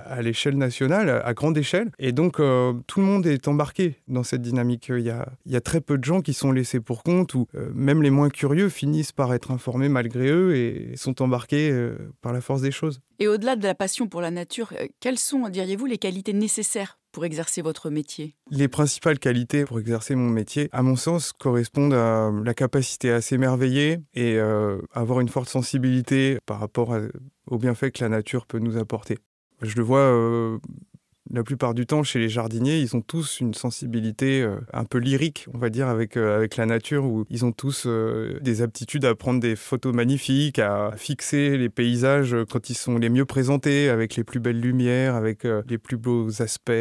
à 0.05 0.21
l'échelle 0.21 0.57
nationale 0.57 1.08
à 1.09 1.33
grande 1.33 1.57
échelle. 1.57 1.91
Et 1.99 2.11
donc, 2.11 2.39
euh, 2.39 2.73
tout 2.87 2.99
le 2.99 3.05
monde 3.05 3.25
est 3.25 3.47
embarqué 3.47 3.95
dans 4.07 4.23
cette 4.23 4.41
dynamique. 4.41 4.87
Il 4.89 5.01
y, 5.01 5.09
a, 5.09 5.27
il 5.45 5.51
y 5.51 5.55
a 5.55 5.61
très 5.61 5.81
peu 5.81 5.97
de 5.97 6.03
gens 6.03 6.21
qui 6.21 6.33
sont 6.33 6.51
laissés 6.51 6.79
pour 6.79 7.03
compte, 7.03 7.33
ou 7.33 7.47
euh, 7.55 7.69
même 7.73 8.01
les 8.01 8.09
moins 8.09 8.29
curieux 8.29 8.69
finissent 8.69 9.11
par 9.11 9.33
être 9.33 9.51
informés 9.51 9.89
malgré 9.89 10.29
eux 10.29 10.55
et 10.55 10.95
sont 10.95 11.21
embarqués 11.21 11.71
euh, 11.71 12.11
par 12.21 12.33
la 12.33 12.41
force 12.41 12.61
des 12.61 12.71
choses. 12.71 13.01
Et 13.19 13.27
au-delà 13.27 13.55
de 13.55 13.63
la 13.63 13.75
passion 13.75 14.07
pour 14.07 14.21
la 14.21 14.31
nature, 14.31 14.73
quelles 14.99 15.19
sont, 15.19 15.49
diriez-vous, 15.49 15.85
les 15.85 15.97
qualités 15.97 16.33
nécessaires 16.33 16.99
pour 17.11 17.25
exercer 17.25 17.61
votre 17.61 17.89
métier? 17.89 18.35
Les 18.49 18.67
principales 18.67 19.19
qualités 19.19 19.65
pour 19.65 19.79
exercer 19.79 20.15
mon 20.15 20.29
métier, 20.29 20.69
à 20.71 20.83
mon 20.83 20.95
sens, 20.95 21.33
correspondent 21.33 21.93
à 21.93 22.31
la 22.45 22.53
capacité 22.53 23.11
à 23.11 23.19
s'émerveiller 23.19 23.97
et 24.13 24.39
avoir 24.93 25.19
une 25.19 25.27
forte 25.27 25.49
sensibilité 25.49 26.37
par 26.45 26.59
rapport 26.59 26.95
aux 27.47 27.57
bienfaits 27.57 27.91
que 27.91 28.03
la 28.03 28.09
nature 28.09 28.45
peut 28.45 28.59
nous 28.59 28.77
apporter. 28.77 29.17
Je 29.61 29.75
le 29.75 29.83
vois 29.83 30.59
la 31.31 31.43
plupart 31.43 31.73
du 31.73 31.85
temps, 31.85 32.03
chez 32.03 32.19
les 32.19 32.29
jardiniers, 32.29 32.79
ils 32.79 32.95
ont 32.95 33.01
tous 33.01 33.39
une 33.39 33.53
sensibilité 33.53 34.41
euh, 34.41 34.57
un 34.73 34.83
peu 34.83 34.97
lyrique, 34.97 35.47
on 35.53 35.57
va 35.57 35.69
dire, 35.69 35.87
avec, 35.87 36.17
euh, 36.17 36.35
avec 36.35 36.57
la 36.57 36.65
nature, 36.65 37.05
où 37.05 37.25
ils 37.29 37.45
ont 37.45 37.51
tous 37.51 37.83
euh, 37.85 38.39
des 38.41 38.61
aptitudes 38.61 39.05
à 39.05 39.13
prendre 39.15 39.39
des 39.39 39.55
photos 39.55 39.93
magnifiques, 39.93 40.59
à 40.59 40.91
fixer 40.97 41.57
les 41.57 41.69
paysages 41.69 42.35
quand 42.49 42.69
ils 42.69 42.75
sont 42.75 42.97
les 42.97 43.09
mieux 43.09 43.25
présentés, 43.25 43.89
avec 43.89 44.15
les 44.15 44.23
plus 44.23 44.39
belles 44.39 44.59
lumières, 44.59 45.15
avec 45.15 45.43
les 45.43 45.77
plus 45.77 45.97
beaux 45.97 46.41
aspects, 46.41 46.71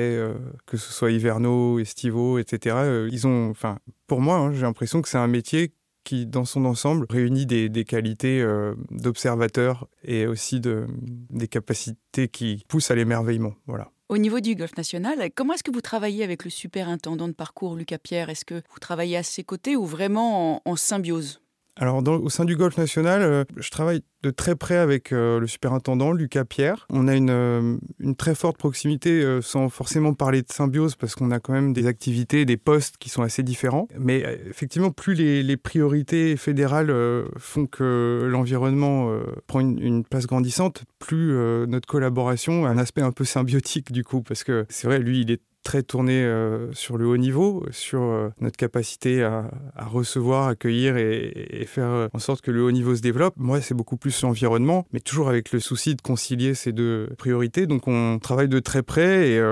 que 0.67 0.77
ce 0.77 0.93
soit 0.93 1.11
hivernaux, 1.11 1.79
estivaux, 1.79 2.39
etc. 2.39 3.07
ils 3.11 3.27
ont, 3.27 3.51
enfin, 3.51 3.79
pour 4.07 4.21
moi, 4.21 4.37
hein, 4.37 4.53
j'ai 4.53 4.63
l'impression 4.63 5.03
que 5.03 5.09
c'est 5.09 5.19
un 5.19 5.29
métier 5.29 5.73
qui, 6.05 6.27
dans 6.27 6.45
son 6.45 6.65
ensemble, 6.65 7.07
réunit 7.11 7.47
des, 7.47 7.69
des 7.69 7.85
qualités 7.85 8.45
d'observateur 8.91 9.89
et 10.05 10.27
aussi 10.27 10.61
de, 10.61 10.87
des 11.31 11.49
capacités 11.49 12.29
qui 12.29 12.65
poussent 12.69 12.91
à 12.91 12.95
l'émerveillement. 12.95 13.55
Voilà. 13.67 13.91
Au 14.09 14.17
niveau 14.17 14.41
du 14.41 14.55
Golfe 14.55 14.79
National, 14.79 15.31
comment 15.35 15.53
est-ce 15.53 15.63
que 15.63 15.71
vous 15.71 15.83
travaillez 15.83 16.25
avec 16.25 16.43
le 16.43 16.49
superintendant 16.49 17.29
de 17.29 17.35
parcours, 17.35 17.77
Lucas 17.77 17.99
Pierre? 17.99 18.31
Est-ce 18.31 18.47
que 18.47 18.63
vous 18.71 18.79
travaillez 18.79 19.19
à 19.19 19.23
ses 19.23 19.45
côtés 19.45 19.77
ou 19.77 19.85
vraiment 19.85 20.63
en 20.65 20.77
symbiose? 20.77 21.43
Alors, 21.81 22.03
au 22.09 22.29
sein 22.29 22.45
du 22.45 22.57
Golfe 22.57 22.77
National, 22.77 23.23
euh, 23.23 23.45
je 23.57 23.71
travaille 23.71 24.03
de 24.25 24.31
très 24.31 24.57
près 24.57 24.77
avec 24.77 25.13
euh, 25.13 25.39
le 25.39 25.47
superintendant 25.47 26.11
Lucas 26.11 26.45
Pierre. 26.45 26.89
On 26.91 27.07
a 27.07 27.15
une, 27.15 27.31
euh, 27.31 27.77
très 28.19 28.35
forte 28.35 28.57
proximité, 28.57 29.25
sans 29.43 29.69
forcément 29.69 30.13
parler 30.13 30.43
de 30.43 30.51
symbiose, 30.51 30.97
parce 30.97 31.15
qu'on 31.15 31.31
a 31.31 31.39
quand 31.39 31.53
même 31.53 31.73
des 31.73 31.87
activités, 31.87 32.45
des 32.45 32.57
postes 32.57 32.97
qui 32.99 33.11
sont 33.11 33.23
assez 33.23 33.45
différents. 33.45 33.87
Mais 33.97 34.25
effectivement, 34.49 34.91
plus 34.91 35.15
les, 35.15 35.57
priorités 35.57 36.37
fédérales 36.37 36.93
font 37.37 37.67
que 37.67 38.27
l'environnement 38.31 39.13
prend 39.47 39.61
une, 39.61 39.79
une, 39.79 40.05
place 40.05 40.27
grandissante, 40.27 40.85
plus 40.99 41.33
notre 41.67 41.87
collaboration 41.87 42.65
a 42.65 42.71
un 42.71 42.79
aspect 42.79 43.03
un 43.03 43.13
peu 43.13 43.25
symbiotique 43.25 43.93
du 43.93 44.05
coup, 44.05 44.23
parce 44.23 44.45
que 44.45 44.67
c'est 44.69 44.87
vrai, 44.87 44.99
lui, 44.99 45.21
il 45.21 45.31
est 45.31 45.43
très 45.63 45.83
tourné 45.83 46.25
euh, 46.25 46.73
sur 46.73 46.97
le 46.97 47.07
haut 47.07 47.17
niveau, 47.17 47.65
sur 47.71 48.01
euh, 48.01 48.31
notre 48.41 48.57
capacité 48.57 49.23
à, 49.23 49.51
recevoir, 49.77 50.49
accueillir 50.49 50.97
et, 50.97 51.65
faire 51.67 51.91
euh, 51.91 52.09
en 52.15 52.19
sorte 52.19 52.41
que 52.41 52.51
le 52.51 52.63
haut 52.63 52.71
niveau 52.71 52.95
se 52.95 53.03
développe. 53.03 53.35
Moi, 53.37 53.61
c'est 53.61 53.75
beaucoup 53.75 53.97
plus 53.97 54.23
l'environnement, 54.23 54.87
mais 54.93 55.01
toujours 55.01 55.29
avec 55.29 55.53
le 55.53 55.61
souci 55.61 55.95
de 55.95 56.01
concilier 56.01 56.55
ces 56.55 56.73
deux 56.73 57.11
priorités. 57.19 57.67
Donc, 57.67 57.87
on 57.87 58.19
travaille 58.19 58.49
de 58.49 58.61
très 58.61 58.83
près 58.83 59.29
et, 59.29 59.43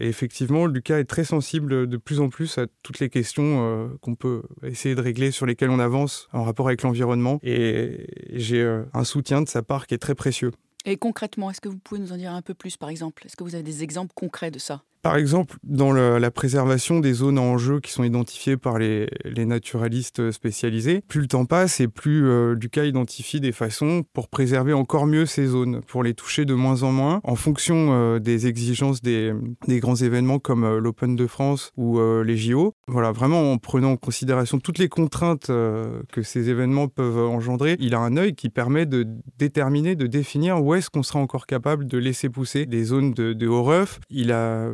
effectivement, 0.00 0.66
Lucas 0.66 0.98
est 0.98 1.04
très 1.04 1.24
sensible 1.24 1.86
de 1.86 1.96
plus 1.96 2.20
en 2.20 2.28
plus 2.28 2.58
à 2.58 2.66
toutes 2.82 2.98
les 2.98 3.08
questions 3.08 3.90
qu'on 4.00 4.14
peut 4.14 4.42
essayer 4.62 4.94
de 4.94 5.00
régler, 5.00 5.30
sur 5.30 5.46
lesquelles 5.46 5.70
on 5.70 5.78
avance 5.78 6.28
en 6.32 6.44
rapport 6.44 6.66
avec 6.66 6.82
l'environnement. 6.82 7.38
Et 7.42 8.06
j'ai 8.32 8.62
un 8.92 9.04
soutien 9.04 9.42
de 9.42 9.48
sa 9.48 9.62
part 9.62 9.86
qui 9.86 9.94
est 9.94 9.98
très 9.98 10.14
précieux. 10.14 10.50
Et 10.84 10.96
concrètement, 10.96 11.50
est-ce 11.50 11.60
que 11.60 11.68
vous 11.68 11.78
pouvez 11.78 12.00
nous 12.00 12.12
en 12.12 12.16
dire 12.16 12.32
un 12.32 12.42
peu 12.42 12.54
plus, 12.54 12.76
par 12.76 12.88
exemple? 12.88 13.24
Est-ce 13.26 13.36
que 13.36 13.44
vous 13.44 13.54
avez 13.54 13.64
des 13.64 13.82
exemples 13.82 14.12
concrets 14.14 14.50
de 14.50 14.58
ça? 14.58 14.82
Par 15.02 15.16
exemple, 15.16 15.56
dans 15.64 15.92
la 15.92 16.30
préservation 16.30 17.00
des 17.00 17.12
zones 17.12 17.38
en 17.38 17.58
jeu 17.58 17.80
qui 17.80 17.90
sont 17.90 18.04
identifiées 18.04 18.56
par 18.56 18.78
les, 18.78 19.08
naturalistes 19.36 20.30
spécialisés, 20.30 21.02
plus 21.08 21.20
le 21.20 21.26
temps 21.26 21.44
passe 21.44 21.80
et 21.80 21.88
plus 21.88 22.24
euh, 22.26 22.54
Lucas 22.54 22.84
identifie 22.84 23.40
des 23.40 23.50
façons 23.50 24.04
pour 24.12 24.28
préserver 24.28 24.72
encore 24.72 25.06
mieux 25.06 25.26
ces 25.26 25.46
zones, 25.46 25.80
pour 25.82 26.04
les 26.04 26.14
toucher 26.14 26.44
de 26.44 26.54
moins 26.54 26.84
en 26.84 26.92
moins, 26.92 27.20
en 27.24 27.34
fonction 27.34 27.88
euh, 27.90 28.18
des 28.20 28.46
exigences 28.46 29.02
des, 29.02 29.32
grands 29.68 29.96
événements 29.96 30.38
comme 30.38 30.62
euh, 30.62 30.78
l'Open 30.78 31.16
de 31.16 31.26
France 31.26 31.72
ou 31.76 32.00
les 32.22 32.36
JO. 32.36 32.74
Voilà, 32.86 33.10
vraiment 33.10 33.52
en 33.52 33.58
prenant 33.58 33.92
en 33.92 33.96
considération 33.96 34.60
toutes 34.60 34.78
les 34.78 34.88
contraintes 34.88 35.46
que 35.48 36.22
ces 36.22 36.48
événements 36.48 36.88
peuvent 36.88 37.18
engendrer, 37.18 37.76
il 37.80 37.94
a 37.94 37.98
un 37.98 38.16
œil 38.16 38.34
qui 38.34 38.48
permet 38.48 38.86
de 38.86 39.06
déterminer, 39.38 39.96
de 39.96 40.06
définir 40.06 40.62
où 40.62 40.74
est-ce 40.74 40.90
qu'on 40.90 41.02
sera 41.02 41.18
encore 41.18 41.46
capable 41.46 41.86
de 41.86 41.98
laisser 41.98 42.28
pousser 42.28 42.66
des 42.66 42.84
zones 42.84 43.12
de, 43.12 43.32
de 43.32 43.46
haut 43.46 43.64
ref. 43.64 44.00
Il 44.10 44.30
a 44.32 44.72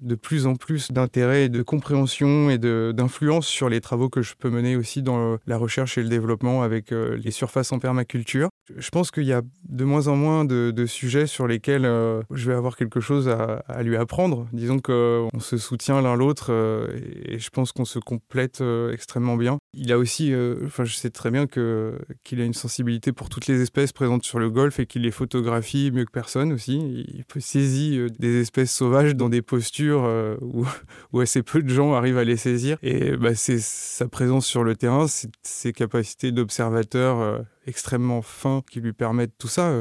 de 0.00 0.14
plus 0.14 0.46
en 0.46 0.54
plus 0.54 0.92
d'intérêt 0.92 1.44
et 1.44 1.48
de 1.48 1.62
compréhension 1.62 2.50
et 2.50 2.58
d'influence 2.58 3.46
sur 3.46 3.68
les 3.68 3.80
travaux 3.80 4.08
que 4.08 4.22
je 4.22 4.34
peux 4.38 4.50
mener 4.50 4.76
aussi 4.76 5.02
dans 5.02 5.38
la 5.46 5.56
recherche 5.56 5.98
et 5.98 6.02
le 6.02 6.08
développement 6.08 6.62
avec 6.62 6.92
euh, 6.92 7.16
les 7.22 7.30
surfaces 7.30 7.72
en 7.72 7.78
permaculture. 7.78 8.48
Je 8.76 8.88
pense 8.90 9.10
qu'il 9.10 9.24
y 9.24 9.32
a 9.32 9.42
de 9.68 9.84
moins 9.84 10.08
en 10.08 10.16
moins 10.16 10.44
de, 10.44 10.86
sujets 10.86 11.26
sur 11.26 11.46
lesquels 11.46 11.84
euh, 11.84 12.22
je 12.30 12.50
vais 12.50 12.56
avoir 12.56 12.76
quelque 12.76 13.00
chose 13.00 13.28
à, 13.28 13.82
lui 13.82 13.96
apprendre. 13.96 14.46
Disons 14.52 14.78
qu'on 14.78 15.28
se 15.38 15.58
soutient 15.58 16.00
l'un 16.00 16.16
l'autre 16.16 16.46
euh, 16.50 16.88
et, 17.24 17.38
je 17.38 17.50
pense 17.50 17.72
qu'on 17.72 17.84
se 17.84 17.98
complète 17.98 18.62
extrêmement 18.92 19.36
bien. 19.36 19.58
Il 19.72 19.92
a 19.92 19.98
aussi, 19.98 20.34
enfin 20.64 20.84
je 20.84 20.94
sais 20.94 21.10
très 21.10 21.30
bien 21.30 21.46
qu'il 21.46 22.40
a 22.40 22.44
une 22.44 22.54
sensibilité 22.54 23.12
pour 23.12 23.28
toutes 23.28 23.46
les 23.46 23.60
espèces 23.60 23.92
présentes 23.92 24.24
sur 24.24 24.38
le 24.38 24.50
golfe 24.50 24.80
et 24.80 24.86
qu'il 24.86 25.02
les 25.02 25.10
photographie 25.10 25.90
mieux 25.92 26.04
que 26.04 26.10
personne 26.10 26.52
aussi. 26.52 27.04
Il 27.08 27.24
peut 27.24 27.40
saisir 27.40 28.10
des 28.18 28.40
espèces 28.40 28.72
sauvages 28.72 29.14
dans 29.14 29.28
des 29.28 29.42
posture 29.42 30.04
euh, 30.04 30.36
où, 31.12 31.20
assez 31.20 31.42
peu 31.42 31.62
de 31.62 31.68
gens 31.68 31.94
arrivent 31.94 32.18
à 32.18 32.24
les 32.24 32.36
saisir. 32.36 32.78
Et 32.82 33.16
bah, 33.16 33.34
c'est 33.34 33.60
sa 33.60 34.08
présence 34.08 34.46
sur 34.46 34.64
le 34.64 34.76
terrain, 34.76 35.06
ses 35.42 35.72
capacités 35.72 36.32
d'observateur 36.32 37.20
euh, 37.20 37.38
extrêmement 37.66 38.22
fins 38.22 38.62
qui 38.70 38.80
lui 38.80 38.92
permettent 38.92 39.36
tout 39.38 39.48
ça. 39.48 39.72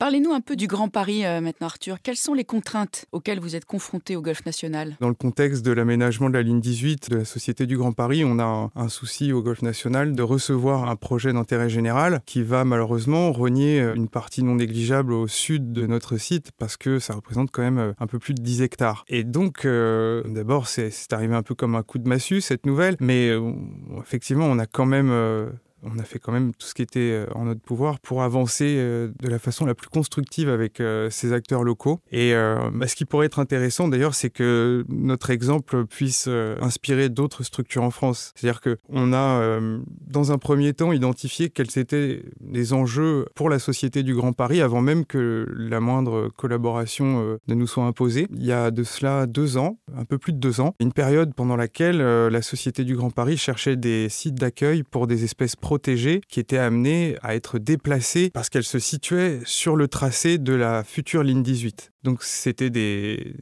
Parlez-nous 0.00 0.32
un 0.32 0.40
peu 0.40 0.56
du 0.56 0.66
Grand 0.66 0.88
Paris 0.88 1.26
euh, 1.26 1.42
maintenant, 1.42 1.66
Arthur. 1.66 1.98
Quelles 2.02 2.16
sont 2.16 2.32
les 2.32 2.44
contraintes 2.44 3.04
auxquelles 3.12 3.38
vous 3.38 3.54
êtes 3.54 3.66
confronté 3.66 4.16
au 4.16 4.22
Golfe 4.22 4.46
National? 4.46 4.96
Dans 4.98 5.10
le 5.10 5.14
contexte 5.14 5.62
de 5.62 5.72
l'aménagement 5.72 6.30
de 6.30 6.34
la 6.36 6.40
ligne 6.40 6.58
18 6.58 7.10
de 7.10 7.16
la 7.18 7.26
Société 7.26 7.66
du 7.66 7.76
Grand 7.76 7.92
Paris, 7.92 8.24
on 8.24 8.38
a 8.38 8.70
un, 8.74 8.88
souci 8.88 9.30
au 9.34 9.42
Golfe 9.42 9.60
National 9.60 10.14
de 10.14 10.22
recevoir 10.22 10.88
un 10.88 10.96
projet 10.96 11.34
d'intérêt 11.34 11.68
général 11.68 12.22
qui 12.24 12.42
va 12.42 12.64
malheureusement 12.64 13.30
rogner 13.30 13.82
euh, 13.82 13.94
une 13.94 14.08
partie 14.08 14.42
non 14.42 14.54
négligeable 14.54 15.12
au 15.12 15.28
sud 15.28 15.70
de 15.74 15.86
notre 15.86 16.16
site 16.16 16.50
parce 16.56 16.78
que 16.78 16.98
ça 16.98 17.12
représente 17.12 17.50
quand 17.50 17.60
même 17.60 17.78
euh, 17.78 17.92
un 18.00 18.06
peu 18.06 18.18
plus 18.18 18.32
de 18.32 18.40
10 18.40 18.62
hectares. 18.62 19.04
Et 19.06 19.22
donc, 19.22 19.66
d'abord, 19.66 20.66
c'est 20.66 21.12
arrivé 21.12 21.34
un 21.34 21.42
peu 21.42 21.54
comme 21.54 21.74
un 21.74 21.82
coup 21.82 21.98
de 21.98 22.08
massue 22.08 22.40
cette 22.40 22.64
nouvelle, 22.64 22.96
mais 23.00 23.30
effectivement, 24.00 24.46
on 24.46 24.58
a 24.58 24.64
quand 24.64 24.86
même 24.86 25.10
on 25.82 25.98
a 25.98 26.04
fait 26.04 26.18
quand 26.18 26.32
même 26.32 26.52
tout 26.54 26.66
ce 26.66 26.74
qui 26.74 26.82
était 26.82 26.98
euh, 27.00 27.26
en 27.34 27.44
notre 27.44 27.60
pouvoir 27.60 28.00
pour 28.00 28.22
avancer 28.22 28.76
euh, 28.78 29.10
de 29.20 29.28
la 29.28 29.38
façon 29.38 29.64
la 29.64 29.74
plus 29.74 29.88
constructive 29.88 30.48
avec 30.48 30.80
euh, 30.80 31.08
ces 31.10 31.32
acteurs 31.32 31.64
locaux. 31.64 32.00
Et 32.12 32.32
bah, 32.72 32.86
ce 32.86 32.96
qui 32.96 33.04
pourrait 33.04 33.26
être 33.26 33.38
intéressant 33.38 33.88
d'ailleurs, 33.88 34.14
c'est 34.14 34.30
que 34.30 34.84
notre 34.88 35.30
exemple 35.30 35.86
puisse 35.86 36.28
inspirer 36.28 37.08
d'autres 37.08 37.42
structures 37.42 37.82
en 37.82 37.90
France. 37.90 38.32
C'est-à-dire 38.34 38.60
qu'on 38.60 39.12
a, 39.12 39.60
dans 40.06 40.32
un 40.32 40.38
premier 40.38 40.72
temps, 40.72 40.92
identifié 40.92 41.50
quels 41.50 41.78
étaient 41.78 42.22
les 42.40 42.72
enjeux 42.72 43.26
pour 43.34 43.48
la 43.48 43.58
Société 43.58 44.02
du 44.02 44.14
Grand 44.14 44.32
Paris 44.32 44.60
avant 44.60 44.80
même 44.80 45.04
que 45.04 45.46
la 45.56 45.80
moindre 45.80 46.28
collaboration 46.36 47.38
ne 47.46 47.54
nous 47.54 47.66
soit 47.66 47.84
imposée. 47.84 48.26
Il 48.32 48.44
y 48.44 48.52
a 48.52 48.70
de 48.70 48.82
cela 48.82 49.26
deux 49.26 49.56
ans, 49.56 49.78
un 49.96 50.04
peu 50.04 50.18
plus 50.18 50.32
de 50.32 50.38
deux 50.38 50.60
ans, 50.60 50.74
une 50.80 50.92
période 50.92 51.34
pendant 51.34 51.56
laquelle 51.56 51.98
la 51.98 52.42
Société 52.42 52.84
du 52.84 52.96
Grand 52.96 53.10
Paris 53.10 53.36
cherchait 53.36 53.76
des 53.76 54.08
sites 54.08 54.36
d'accueil 54.36 54.82
pour 54.82 55.06
des 55.06 55.24
espèces 55.24 55.56
qui 55.78 56.40
étaient 56.40 56.58
amenées 56.58 57.16
à 57.22 57.34
être 57.34 57.58
déplacées 57.58 58.30
parce 58.32 58.48
qu'elles 58.48 58.64
se 58.64 58.78
situaient 58.78 59.40
sur 59.44 59.76
le 59.76 59.88
tracé 59.88 60.38
de 60.38 60.52
la 60.52 60.84
future 60.84 61.22
ligne 61.22 61.42
18. 61.42 61.92
Donc 62.02 62.22
c'était 62.22 62.70
des, 62.70 63.34